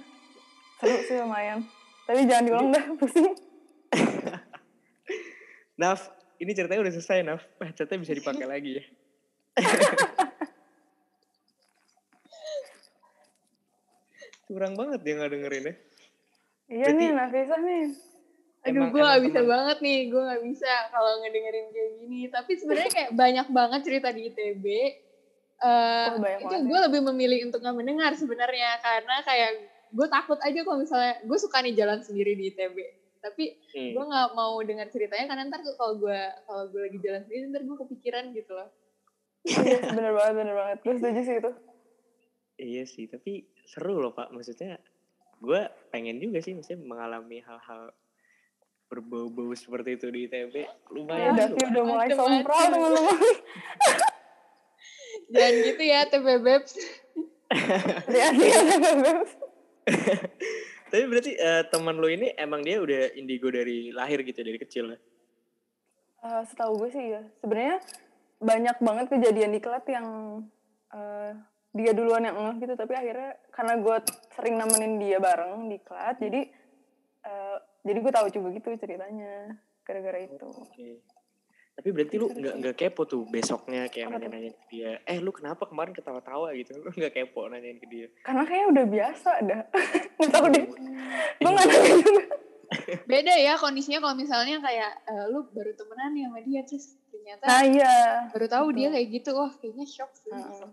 seru 0.79 0.97
sih 1.03 1.17
lumayan 1.19 1.59
tapi 2.03 2.21
jangan 2.25 2.43
diulang 2.43 2.69
dah 2.71 2.85
pusing 2.99 3.37
Naf, 5.83 6.01
ini 6.39 6.55
ceritanya 6.55 6.87
udah 6.87 6.95
selesai 6.95 7.27
Naf. 7.27 7.43
Bacotnya 7.59 7.99
bisa 7.99 8.15
dipakai 8.15 8.47
lagi 8.47 8.79
ya. 8.79 8.85
Kurang 14.47 14.79
banget 14.79 15.01
dia 15.03 15.19
gak 15.19 15.33
dengerin 15.33 15.65
ya. 15.65 15.75
iya 16.71 16.87
Berarti- 16.87 17.03
nih 17.03 17.11
Nafisa 17.13 17.57
nih 17.59 17.85
Aduh, 18.63 18.95
gue 18.95 19.03
gak 19.03 19.27
bisa 19.27 19.43
banget 19.43 19.79
nih, 19.83 20.07
gue 20.07 20.23
gak 20.23 20.43
bisa 20.47 20.71
kalau 20.95 21.19
ngedengerin 21.19 21.67
kayak 21.75 21.93
gini. 21.99 22.31
Tapi 22.31 22.55
sebenarnya 22.55 22.93
kayak 22.95 23.11
banyak 23.11 23.47
banget 23.51 23.81
cerita 23.83 24.15
di 24.15 24.31
ITB. 24.31 24.65
Eh, 25.63 26.07
Oh, 26.15 26.23
itu 26.23 26.57
gue 26.71 26.79
lebih 26.87 27.03
memilih 27.11 27.51
untuk 27.51 27.59
gak 27.59 27.75
mendengar 27.75 28.15
sebenarnya 28.15 28.79
karena 28.79 29.19
kayak 29.27 29.67
gue 29.91 30.07
takut 30.07 30.39
aja 30.39 30.63
kalau 30.63 30.79
misalnya 30.79 31.19
gue 31.27 31.39
suka 31.43 31.59
nih 31.59 31.75
jalan 31.75 32.07
sendiri 32.07 32.39
di 32.39 32.55
ITB. 32.55 33.02
Tapi 33.23 33.45
Hmm. 33.71 33.91
gue 33.95 34.05
nggak 34.05 34.29
mau 34.33 34.59
dengar 34.61 34.87
ceritanya 34.89 35.25
karena 35.25 35.47
ntar 35.47 35.63
tuh 35.63 35.75
kalau 35.75 35.95
gue 35.97 36.19
kalau 36.43 36.65
gue 36.69 36.81
lagi 36.83 36.99
jalan 36.99 37.23
sendiri 37.23 37.45
ntar 37.49 37.63
gue 37.63 37.77
kepikiran 37.79 38.25
gitu 38.33 38.53
loh. 38.53 38.69
iya 39.45 39.79
bener 39.89 40.13
banget 40.13 40.35
bener 40.37 40.55
banget 40.55 40.79
gue 40.81 40.95
setuju 40.97 41.21
sih 41.23 41.37
itu 41.39 41.53
Iya 42.55 42.85
sih, 42.85 43.05
tapi 43.07 43.33
seru 43.65 43.99
loh 43.99 44.13
Pak. 44.13 44.31
Maksudnya 44.31 44.79
gue 45.37 45.61
pengen 45.89 46.19
juga 46.19 46.39
sih 46.39 46.53
maksudnya 46.53 46.79
mengalami 46.81 47.41
hal-hal 47.41 47.91
berbau-bau 48.87 49.51
seperti 49.53 49.97
itu 49.97 50.07
di 50.09 50.27
ITB. 50.27 50.55
ya 50.59 50.69
Lumayan 50.89 51.33
Davi 51.33 51.57
loh. 51.57 51.69
udah 51.73 51.85
mulai 51.85 52.09
sompral 52.13 52.63
teman-teman 52.69 53.19
Jangan 55.29 55.55
gitu 55.65 55.83
ya 55.83 56.01
TB 56.07 56.27
Babes. 56.39 56.73
hati-hati 57.51 58.47
ya 58.47 58.61
Beb. 58.97 59.29
Tapi 60.93 61.05
berarti 61.09 61.33
eh, 61.33 61.65
teman 61.73 61.97
lo 61.97 62.05
ini 62.13 62.37
emang 62.37 62.61
dia 62.61 62.77
udah 62.77 63.17
indigo 63.17 63.49
dari 63.49 63.89
lahir 63.97 64.21
gitu, 64.21 64.45
dari 64.45 64.61
kecil 64.61 64.93
ya? 64.93 64.99
Eh, 66.23 66.43
setahu 66.47 66.79
gue 66.79 66.91
sih 66.95 67.05
ya 67.19 67.23
sebenarnya 67.43 67.83
banyak 68.39 68.77
banget 68.79 69.07
kejadian 69.11 69.51
di 69.51 69.59
kelas 69.59 69.83
yang 69.91 70.07
eh, 70.95 71.35
dia 71.75 71.91
duluan 71.99 72.23
yang 72.23 72.39
ngeh 72.39 72.63
gitu 72.63 72.79
tapi 72.79 72.95
akhirnya 72.95 73.43
karena 73.51 73.75
gue 73.83 73.97
sering 74.39 74.55
nemenin 74.55 75.03
dia 75.03 75.19
bareng 75.19 75.67
di 75.67 75.83
kelas 75.83 76.23
jadi 76.23 76.47
eh, 77.27 77.57
jadi 77.83 77.99
gue 77.99 78.13
tahu 78.15 78.27
juga 78.31 78.49
gitu 78.55 78.69
ceritanya 78.79 79.51
gara-gara 79.83 80.23
itu 80.23 80.47
Oke. 80.47 81.03
Tapi 81.73 81.89
berarti 81.89 82.21
lu 82.21 82.29
nggak 82.29 82.55
nggak 82.61 82.77
kepo 82.77 83.09
tuh 83.09 83.25
besoknya 83.25 83.89
kayak 83.89 84.13
nanya-nanya 84.13 84.53
ke 84.53 84.65
dia. 84.69 85.01
Eh 85.09 85.17
lu 85.25 85.33
kenapa 85.33 85.65
kemarin 85.65 85.97
ketawa-tawa 85.97 86.53
gitu? 86.53 86.77
Lu 86.77 86.93
nggak 86.93 87.17
kepo 87.17 87.49
nanyain 87.49 87.81
ke 87.81 87.89
dia. 87.89 88.07
karena 88.23 88.45
kayaknya 88.45 88.67
udah 88.77 88.85
biasa 88.93 89.31
dah 89.49 89.61
nggak 90.21 90.31
tahu 90.31 90.47
deh 90.53 90.65
gue 91.37 91.51
nggak 91.51 91.67
juga 91.67 91.91
beda 93.05 93.33
ya 93.37 93.53
kondisinya 93.57 94.01
kalau 94.01 94.15
misalnya 94.15 94.57
kayak 94.59 94.91
eh, 95.05 95.25
lu 95.29 95.45
baru 95.49 95.73
temenan 95.73 96.11
nih 96.11 96.23
sama 96.25 96.39
dia 96.41 96.61
terus 96.63 96.85
ternyata 97.09 97.43
Nah 97.45 97.63
iya. 97.63 97.95
baru 98.33 98.47
tahu 98.47 98.67
dia 98.71 98.83
betul. 98.83 98.95
kayak 98.95 99.07
gitu 99.11 99.31
wah 99.33 99.51
kayaknya 99.55 99.85
shock 99.85 100.11
sih 100.15 100.31
Heeh. 100.31 100.67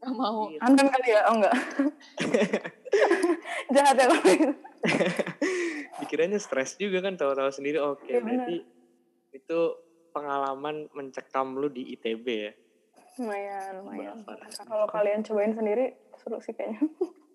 nggak 0.00 0.12
mau 0.12 0.48
Iya. 0.48 0.58
Anten 0.60 0.86
kali 0.88 1.08
ya? 1.08 1.20
Oh 1.28 1.34
enggak. 1.36 1.52
Jahat 3.70 3.94
ya 3.94 4.04
kalau 4.06 4.22
gitu. 4.26 4.52
Dikiranya 6.00 6.38
stres 6.38 6.74
juga 6.74 6.98
kan 7.00 7.14
tahu-tahu 7.14 7.50
sendiri. 7.50 7.78
Oke, 7.78 8.08
Iya, 8.08 8.18
benar. 8.18 8.48
berarti 8.48 8.56
itu 9.30 9.58
pengalaman 10.10 10.90
mencekam 10.90 11.54
lu 11.54 11.68
di 11.68 11.94
ITB 11.94 12.24
ya. 12.26 12.50
Lumayan, 13.14 13.62
lumayan. 13.78 14.16
Kalau 14.56 14.88
kalian 14.88 15.20
cobain 15.20 15.52
sendiri, 15.52 15.92
seru 16.16 16.40
sih 16.40 16.50
kayaknya. 16.50 16.80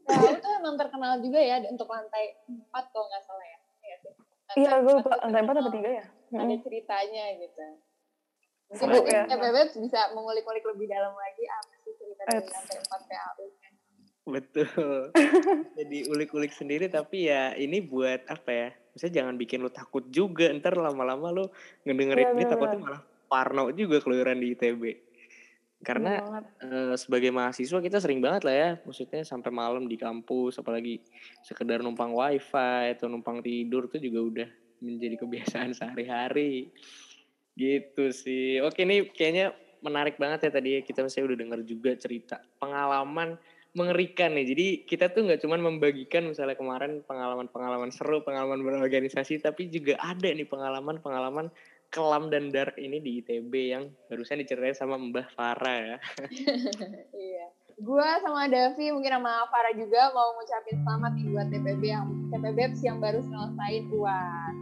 Nah, 0.05 0.17
lu 0.21 0.37
tuh 0.37 0.51
emang 0.61 0.75
terkenal 0.77 1.13
juga 1.17 1.39
ya 1.41 1.57
untuk 1.65 1.89
lantai 1.89 2.37
4 2.45 2.93
kalau 2.93 3.05
nggak 3.09 3.23
salah 3.25 3.45
ya. 3.45 3.57
Iya 3.81 3.95
sih. 4.01 4.11
Lantai 4.13 4.55
Iya, 4.61 4.71
gue 4.81 4.93
lupa. 5.01 5.15
Lantai 5.25 5.41
empat 5.41 5.55
apa 5.55 5.61
terkenal. 5.65 5.75
tiga 5.81 5.89
ya? 5.89 6.05
Ada 6.35 6.55
ceritanya 6.61 7.23
gitu. 7.41 7.65
Mungkin 8.65 8.87
nanti 8.89 9.11
ya. 9.13 9.23
TPB 9.29 9.57
bisa 9.77 9.99
mengulik-ulik 10.17 10.65
lebih 10.65 10.87
dalam 10.89 11.13
lagi 11.13 11.43
apa 11.45 11.73
sih 11.85 11.93
cerita 11.97 12.21
dari 12.25 12.37
Eits. 12.41 12.53
lantai 12.53 12.77
4 12.81 13.09
PAU 13.09 13.45
kan. 13.61 13.71
Betul. 14.25 14.99
Jadi 15.77 15.97
ulik-ulik 16.09 16.49
sendiri 16.49 16.89
tapi 16.89 17.29
ya 17.29 17.53
ini 17.53 17.77
buat 17.81 18.25
apa 18.25 18.49
ya? 18.49 18.69
Maksudnya 18.93 19.13
jangan 19.21 19.35
bikin 19.37 19.61
lu 19.61 19.69
takut 19.69 20.05
juga. 20.09 20.49
Ntar 20.49 20.77
lama-lama 20.77 21.29
lu 21.29 21.45
ngedengerin 21.85 22.33
Iya, 22.33 22.35
ini 22.37 22.43
takutnya 22.49 22.79
malah 22.81 23.01
parno 23.29 23.69
juga 23.73 24.01
keluyuran 24.01 24.41
di 24.41 24.53
ITB. 24.57 24.81
Karena 25.83 26.17
eh, 26.63 26.95
sebagai 26.95 27.29
mahasiswa 27.35 27.79
kita 27.83 27.99
sering 27.99 28.23
banget 28.23 28.47
lah 28.47 28.55
ya, 28.55 28.69
maksudnya 28.87 29.21
sampai 29.27 29.51
malam 29.51 29.85
di 29.85 29.99
kampus, 29.99 30.61
apalagi 30.61 31.03
sekedar 31.43 31.83
numpang 31.83 32.15
wifi 32.15 32.95
atau 32.95 33.11
numpang 33.11 33.43
tidur 33.43 33.91
tuh 33.91 33.99
juga 33.99 34.19
udah 34.23 34.49
menjadi 34.79 35.15
kebiasaan 35.19 35.75
sehari-hari. 35.77 36.71
Gitu 37.55 38.05
sih. 38.11 38.59
Oke 38.63 38.83
nih 38.83 39.11
kayaknya 39.11 39.55
menarik 39.83 40.17
banget 40.17 40.49
ya 40.49 40.51
tadi 40.51 40.69
ya. 40.75 40.79
kita 40.81 41.05
saya 41.05 41.29
udah 41.29 41.37
dengar 41.37 41.59
juga 41.61 41.93
cerita 41.95 42.41
pengalaman 42.57 43.37
mengerikan 43.75 44.31
nih. 44.31 44.45
Jadi 44.47 44.67
kita 44.87 45.11
tuh 45.11 45.27
nggak 45.27 45.43
cuman 45.43 45.59
membagikan 45.59 46.23
misalnya 46.25 46.55
kemarin 46.55 47.03
pengalaman-pengalaman 47.03 47.91
seru, 47.91 48.23
pengalaman 48.23 48.63
berorganisasi, 48.63 49.43
tapi 49.43 49.67
juga 49.67 49.99
ada 49.99 50.31
nih 50.31 50.47
pengalaman-pengalaman 50.47 51.51
kelam 51.95 52.27
dan 52.27 52.51
dark 52.51 52.75
ini 52.75 52.99
di 52.99 53.23
ITB 53.23 53.53
yang 53.71 53.87
barusan 54.11 54.43
diceritain 54.43 54.75
sama 54.75 54.99
Mbah 54.99 55.31
Farah 55.31 55.95
ya. 55.95 55.97
Iya. 57.15 57.45
Gua 57.79 58.19
sama 58.19 58.51
Davi 58.51 58.91
mungkin 58.91 59.15
sama 59.15 59.47
Farah 59.47 59.71
juga 59.71 60.11
mau 60.11 60.35
ngucapin 60.35 60.83
selamat 60.83 61.11
nih 61.15 61.25
buat 61.31 61.47
TPB 61.47 61.83
yang 61.87 62.07
TPB 62.35 62.59
yang 62.83 62.99
baru 62.99 63.23
selesai 63.23 63.73
UAN. 63.95 64.53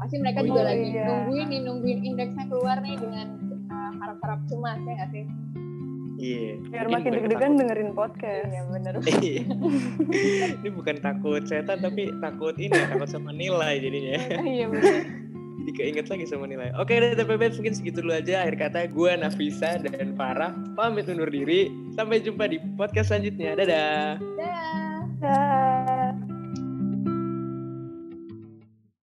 Pasti 0.00 0.16
mereka 0.16 0.40
Oh 0.40 0.48
juga 0.48 0.60
iya. 0.64 0.68
lagi 0.72 0.88
nungguin 0.96 1.46
nih 1.52 1.60
nungguin 1.68 2.00
indeksnya 2.08 2.44
keluar 2.48 2.76
nih 2.80 2.96
dengan 2.96 3.26
uh, 3.68 3.92
harap-harap 4.00 4.40
cemas 4.48 4.80
ya 4.80 4.92
nggak 4.96 5.10
sih? 5.12 5.24
Iya. 6.18 6.52
Biar 6.72 6.86
mungkin 6.90 6.96
makin 6.98 7.10
deg-degan 7.14 7.52
dengerin 7.60 7.90
podcast. 7.92 8.48
Iya 8.48 8.62
bener. 8.64 8.94
Iya. 9.28 9.42
ini 10.64 10.68
bukan 10.72 10.96
takut 11.04 11.42
setan 11.44 11.78
tapi 11.84 12.08
takut 12.18 12.56
ini 12.56 12.72
ya, 12.72 12.96
takut 12.96 13.08
sama 13.12 13.30
nilai 13.36 13.76
jadinya. 13.76 14.16
Iya 14.40 14.66
bener. 14.72 15.27
Jadi 15.68 15.84
keinget 15.84 16.08
lagi 16.08 16.24
sama 16.24 16.48
nilai. 16.48 16.72
Oke 16.80 16.96
deh 16.96 17.12
TPB 17.12 17.60
mungkin 17.60 17.76
segitu 17.76 18.00
dulu 18.00 18.16
aja. 18.16 18.40
Akhir 18.40 18.56
kata 18.56 18.88
gue 18.88 19.10
Nafisa 19.20 19.76
dan 19.76 20.16
Farah 20.16 20.56
pamit 20.72 21.12
undur 21.12 21.28
diri. 21.28 21.68
Sampai 21.92 22.24
jumpa 22.24 22.48
di 22.48 22.56
podcast 22.72 23.12
selanjutnya. 23.12 23.52
Dadah. 23.52 24.16
Dah. 24.16 25.00
Dah. 25.20 25.97